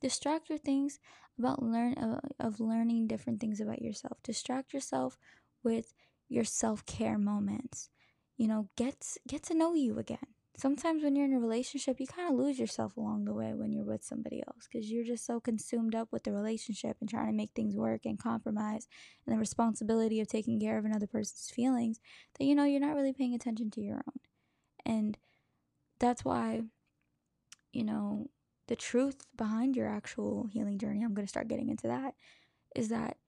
distract 0.00 0.48
your 0.48 0.58
things 0.58 0.98
about 1.38 1.62
learn 1.62 1.94
uh, 1.94 2.20
of 2.40 2.58
learning 2.58 3.06
different 3.06 3.38
things 3.40 3.60
about 3.60 3.82
yourself. 3.82 4.18
Distract 4.24 4.74
yourself 4.74 5.16
with 5.62 5.94
your 6.28 6.44
self-care 6.44 7.18
moments 7.18 7.90
you 8.36 8.48
know, 8.48 8.68
get 8.76 9.16
get 9.28 9.42
to 9.44 9.54
know 9.54 9.74
you 9.74 9.98
again. 9.98 10.18
Sometimes 10.56 11.02
when 11.02 11.16
you're 11.16 11.24
in 11.24 11.32
a 11.32 11.40
relationship, 11.40 11.98
you 11.98 12.06
kind 12.06 12.32
of 12.32 12.38
lose 12.38 12.60
yourself 12.60 12.96
along 12.96 13.24
the 13.24 13.34
way 13.34 13.52
when 13.54 13.72
you're 13.72 13.84
with 13.84 14.04
somebody 14.04 14.40
else 14.46 14.68
because 14.70 14.88
you're 14.88 15.04
just 15.04 15.26
so 15.26 15.40
consumed 15.40 15.96
up 15.96 16.08
with 16.12 16.22
the 16.22 16.32
relationship 16.32 16.96
and 17.00 17.10
trying 17.10 17.26
to 17.26 17.32
make 17.32 17.50
things 17.56 17.76
work 17.76 18.02
and 18.04 18.20
compromise 18.20 18.86
and 19.26 19.34
the 19.34 19.40
responsibility 19.40 20.20
of 20.20 20.28
taking 20.28 20.60
care 20.60 20.78
of 20.78 20.84
another 20.84 21.08
person's 21.08 21.50
feelings 21.50 21.98
that 22.38 22.44
you 22.44 22.54
know 22.54 22.64
you're 22.64 22.80
not 22.80 22.94
really 22.94 23.12
paying 23.12 23.34
attention 23.34 23.70
to 23.72 23.80
your 23.80 23.96
own. 23.96 24.20
And 24.86 25.18
that's 25.98 26.24
why 26.24 26.62
you 27.74 27.84
know, 27.84 28.30
the 28.68 28.76
truth 28.76 29.26
behind 29.36 29.76
your 29.76 29.88
actual 29.88 30.46
healing 30.50 30.78
journey, 30.78 31.02
I'm 31.02 31.12
going 31.12 31.26
to 31.26 31.30
start 31.30 31.48
getting 31.48 31.68
into 31.68 31.88
that, 31.88 32.14
is 32.74 32.88
that 32.88 33.18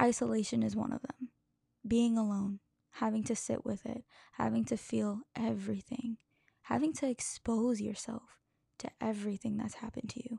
isolation 0.00 0.62
is 0.62 0.76
one 0.76 0.92
of 0.92 1.02
them. 1.02 1.28
Being 1.86 2.16
alone 2.16 2.60
having 3.00 3.22
to 3.24 3.36
sit 3.36 3.64
with 3.64 3.84
it, 3.84 4.04
having 4.32 4.64
to 4.64 4.76
feel 4.76 5.20
everything, 5.36 6.16
having 6.62 6.92
to 6.94 7.08
expose 7.08 7.80
yourself 7.80 8.38
to 8.78 8.88
everything 9.00 9.56
that's 9.56 9.74
happened 9.74 10.08
to 10.10 10.22
you. 10.22 10.38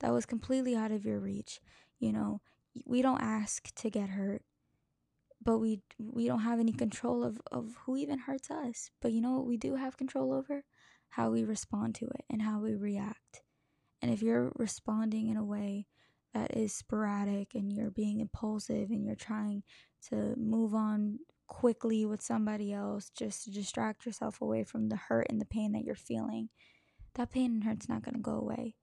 That 0.00 0.12
was 0.12 0.26
completely 0.26 0.74
out 0.74 0.92
of 0.92 1.04
your 1.04 1.20
reach. 1.20 1.60
You 1.98 2.12
know, 2.12 2.40
we 2.84 3.02
don't 3.02 3.22
ask 3.22 3.74
to 3.76 3.90
get 3.90 4.10
hurt, 4.10 4.42
but 5.42 5.58
we 5.58 5.82
we 5.98 6.26
don't 6.26 6.40
have 6.40 6.58
any 6.58 6.72
control 6.72 7.22
of, 7.22 7.40
of 7.52 7.76
who 7.84 7.96
even 7.96 8.18
hurts 8.18 8.50
us. 8.50 8.90
But 9.00 9.12
you 9.12 9.20
know 9.20 9.32
what 9.32 9.46
we 9.46 9.56
do 9.56 9.76
have 9.76 9.96
control 9.96 10.32
over? 10.32 10.64
How 11.10 11.30
we 11.30 11.44
respond 11.44 11.94
to 11.96 12.06
it 12.06 12.24
and 12.30 12.42
how 12.42 12.60
we 12.60 12.74
react. 12.74 13.42
And 14.02 14.10
if 14.12 14.22
you're 14.22 14.52
responding 14.56 15.28
in 15.28 15.36
a 15.36 15.44
way 15.44 15.86
that 16.32 16.56
is 16.56 16.74
sporadic 16.74 17.54
and 17.54 17.72
you're 17.72 17.90
being 17.90 18.20
impulsive 18.20 18.90
and 18.90 19.04
you're 19.04 19.14
trying 19.14 19.62
to 20.08 20.34
move 20.36 20.74
on 20.74 21.18
quickly 21.46 22.04
with 22.04 22.22
somebody 22.22 22.72
else 22.72 23.10
just 23.10 23.44
to 23.44 23.50
distract 23.50 24.06
yourself 24.06 24.40
away 24.40 24.64
from 24.64 24.88
the 24.88 24.96
hurt 24.96 25.26
and 25.28 25.40
the 25.40 25.46
pain 25.46 25.72
that 25.72 25.84
you're 25.84 25.94
feeling, 25.94 26.48
that 27.14 27.30
pain 27.30 27.52
and 27.52 27.64
hurt's 27.64 27.88
not 27.88 28.02
going 28.02 28.14
to 28.14 28.20
go 28.20 28.32
away. 28.32 28.74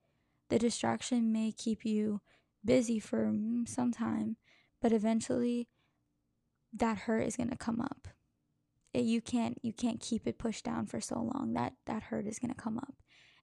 The 0.49 0.59
distraction 0.59 1.31
may 1.31 1.51
keep 1.51 1.85
you 1.85 2.21
busy 2.63 2.99
for 2.99 3.25
mm, 3.25 3.67
some 3.67 3.91
time, 3.91 4.37
but 4.81 4.91
eventually 4.91 5.69
that 6.73 6.99
hurt 6.99 7.21
is 7.21 7.35
going 7.35 7.49
to 7.49 7.57
come 7.57 7.81
up. 7.81 8.07
It, 8.93 9.05
you 9.05 9.21
can't 9.21 9.57
you 9.61 9.71
can't 9.71 10.01
keep 10.01 10.27
it 10.27 10.37
pushed 10.37 10.65
down 10.65 10.85
for 10.85 10.99
so 10.99 11.15
long. 11.33 11.53
That 11.53 11.73
that 11.85 12.03
hurt 12.03 12.27
is 12.27 12.39
going 12.39 12.53
to 12.53 12.61
come 12.61 12.77
up 12.77 12.95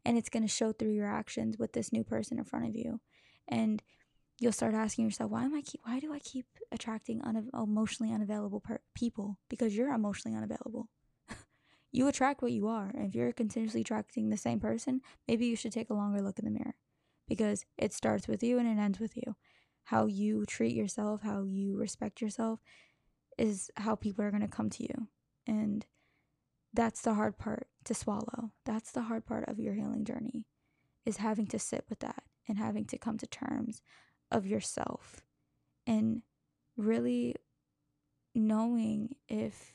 and 0.05 0.17
it's 0.17 0.29
going 0.29 0.43
to 0.43 0.49
show 0.49 0.73
through 0.73 0.93
your 0.93 1.09
actions 1.09 1.59
with 1.59 1.73
this 1.73 1.93
new 1.93 2.05
person 2.05 2.39
in 2.39 2.45
front 2.45 2.67
of 2.67 2.75
you. 2.75 3.01
And 3.47 3.83
you'll 4.39 4.53
start 4.53 4.75
asking 4.75 5.05
yourself, 5.05 5.31
why 5.31 5.45
am 5.45 5.55
I 5.55 5.63
keep 5.63 5.81
why 5.85 6.01
do 6.01 6.13
I 6.13 6.19
keep 6.19 6.47
attracting 6.71 7.21
un- 7.23 7.51
emotionally 7.55 8.13
unavailable 8.13 8.61
per- 8.61 8.81
people? 8.95 9.39
Because 9.49 9.77
you're 9.77 9.93
emotionally 9.93 10.37
unavailable. 10.37 10.89
you 11.93 12.07
attract 12.09 12.43
what 12.43 12.53
you 12.53 12.69
are. 12.69 12.93
If 12.95 13.15
you're 13.15 13.33
continuously 13.33 13.81
attracting 13.81 14.31
the 14.31 14.37
same 14.37 14.61
person, 14.61 15.01
maybe 15.27 15.47
you 15.47 15.57
should 15.57 15.73
take 15.73 15.91
a 15.91 15.95
longer 15.95 16.23
look 16.23 16.39
in 16.39 16.45
the 16.45 16.51
mirror 16.51 16.75
because 17.29 17.65
it 17.77 17.93
starts 17.93 18.29
with 18.29 18.43
you 18.43 18.59
and 18.59 18.69
it 18.69 18.81
ends 18.81 19.01
with 19.01 19.17
you. 19.17 19.37
How 19.85 20.07
you 20.07 20.45
treat 20.47 20.75
yourself, 20.75 21.23
how 21.23 21.43
you 21.43 21.77
respect 21.77 22.21
yourself, 22.21 22.61
is 23.37 23.71
how 23.77 23.95
people 23.95 24.25
are 24.25 24.31
going 24.31 24.43
to 24.43 24.49
come 24.49 24.71
to 24.71 24.83
you. 24.83 25.09
And 25.47 25.87
that's 26.73 27.01
the 27.01 27.15
hard 27.15 27.39
part 27.39 27.69
to 27.85 27.95
swallow. 27.95 28.53
That's 28.67 28.93
the 28.93 29.03
hard 29.03 29.25
part 29.27 29.49
of 29.49 29.59
your 29.59 29.75
healing 29.75 30.05
journey 30.05 30.45
is 31.07 31.17
having 31.17 31.47
to 31.47 31.59
sit 31.59 31.85
with 31.89 32.01
that 32.01 32.23
and 32.47 32.59
having 32.59 32.85
to 32.85 32.99
come 32.99 33.17
to 33.17 33.27
terms 33.27 33.81
of 34.31 34.47
yourself 34.47 35.23
and 35.87 36.23
really 36.77 37.35
knowing 38.35 39.17
if 39.29 39.75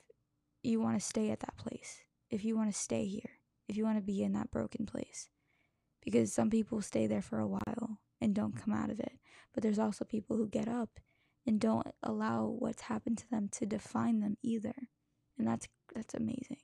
you 0.61 0.79
want 0.79 0.99
to 0.99 1.05
stay 1.05 1.31
at 1.31 1.41
that 1.41 1.57
place, 1.57 2.01
if 2.29 2.45
you 2.45 2.55
want 2.55 2.71
to 2.71 2.77
stay 2.77 3.05
here, 3.05 3.31
if 3.67 3.75
you 3.75 3.83
want 3.83 3.97
to 3.97 4.03
be 4.03 4.23
in 4.23 4.33
that 4.33 4.51
broken 4.51 4.85
place. 4.85 5.29
Because 6.01 6.33
some 6.33 6.49
people 6.49 6.81
stay 6.81 7.07
there 7.07 7.21
for 7.21 7.39
a 7.39 7.47
while 7.47 7.99
and 8.19 8.35
don't 8.35 8.61
come 8.61 8.73
out 8.73 8.89
of 8.89 8.99
it. 8.99 9.13
But 9.53 9.63
there's 9.63 9.79
also 9.79 10.03
people 10.05 10.35
who 10.35 10.47
get 10.47 10.67
up 10.67 10.99
and 11.45 11.59
don't 11.59 11.87
allow 12.01 12.45
what's 12.47 12.83
happened 12.83 13.17
to 13.19 13.29
them 13.29 13.49
to 13.53 13.65
define 13.65 14.19
them 14.19 14.37
either. 14.41 14.73
And 15.37 15.47
that's 15.47 15.67
that's 15.93 16.13
amazing. 16.13 16.57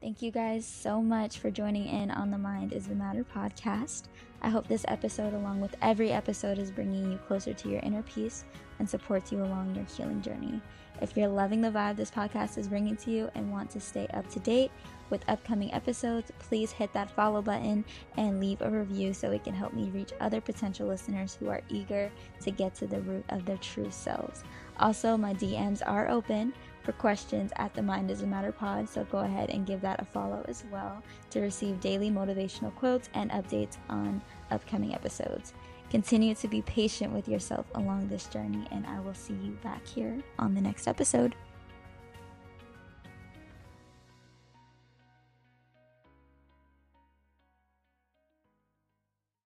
Thank 0.00 0.22
you 0.22 0.30
guys 0.30 0.64
so 0.64 1.02
much 1.02 1.40
for 1.40 1.50
joining 1.50 1.86
in 1.86 2.10
on 2.10 2.30
the 2.30 2.38
Mind 2.38 2.72
is 2.72 2.86
the 2.86 2.94
Matter 2.94 3.22
podcast. 3.22 4.04
I 4.40 4.48
hope 4.48 4.66
this 4.66 4.86
episode, 4.88 5.34
along 5.34 5.60
with 5.60 5.76
every 5.82 6.10
episode, 6.10 6.56
is 6.56 6.70
bringing 6.70 7.12
you 7.12 7.18
closer 7.18 7.52
to 7.52 7.68
your 7.68 7.80
inner 7.80 8.00
peace 8.04 8.44
and 8.78 8.88
supports 8.88 9.30
you 9.30 9.44
along 9.44 9.74
your 9.74 9.84
healing 9.84 10.22
journey. 10.22 10.58
If 11.02 11.18
you're 11.18 11.28
loving 11.28 11.60
the 11.60 11.70
vibe 11.70 11.96
this 11.96 12.10
podcast 12.10 12.56
is 12.56 12.68
bringing 12.68 12.96
to 12.96 13.10
you 13.10 13.30
and 13.34 13.52
want 13.52 13.70
to 13.72 13.80
stay 13.80 14.06
up 14.14 14.26
to 14.30 14.40
date 14.40 14.70
with 15.10 15.28
upcoming 15.28 15.72
episodes, 15.74 16.32
please 16.38 16.72
hit 16.72 16.94
that 16.94 17.10
follow 17.10 17.42
button 17.42 17.84
and 18.16 18.40
leave 18.40 18.62
a 18.62 18.70
review 18.70 19.12
so 19.12 19.30
it 19.32 19.44
can 19.44 19.54
help 19.54 19.74
me 19.74 19.90
reach 19.90 20.14
other 20.20 20.40
potential 20.40 20.86
listeners 20.86 21.34
who 21.34 21.50
are 21.50 21.60
eager 21.68 22.10
to 22.40 22.50
get 22.50 22.74
to 22.76 22.86
the 22.86 23.02
root 23.02 23.24
of 23.28 23.44
their 23.44 23.58
true 23.58 23.90
selves. 23.90 24.44
Also, 24.78 25.18
my 25.18 25.34
DMs 25.34 25.82
are 25.84 26.08
open 26.08 26.54
for 26.90 26.96
questions 26.98 27.52
at 27.56 27.72
the 27.74 27.82
Mind 27.82 28.10
is 28.10 28.22
a 28.22 28.26
Matter 28.26 28.50
pod, 28.50 28.88
so 28.88 29.04
go 29.04 29.18
ahead 29.18 29.50
and 29.50 29.66
give 29.66 29.80
that 29.80 30.00
a 30.00 30.04
follow 30.04 30.44
as 30.48 30.64
well 30.72 31.02
to 31.30 31.40
receive 31.40 31.78
daily 31.78 32.10
motivational 32.10 32.74
quotes 32.74 33.08
and 33.14 33.30
updates 33.30 33.76
on 33.88 34.20
upcoming 34.50 34.92
episodes. 34.92 35.52
Continue 35.88 36.34
to 36.34 36.48
be 36.48 36.62
patient 36.62 37.12
with 37.12 37.28
yourself 37.28 37.66
along 37.76 38.08
this 38.08 38.26
journey, 38.26 38.66
and 38.72 38.84
I 38.86 38.98
will 39.00 39.14
see 39.14 39.34
you 39.34 39.56
back 39.62 39.86
here 39.86 40.18
on 40.38 40.54
the 40.54 40.60
next 40.60 40.88
episode. 40.88 41.36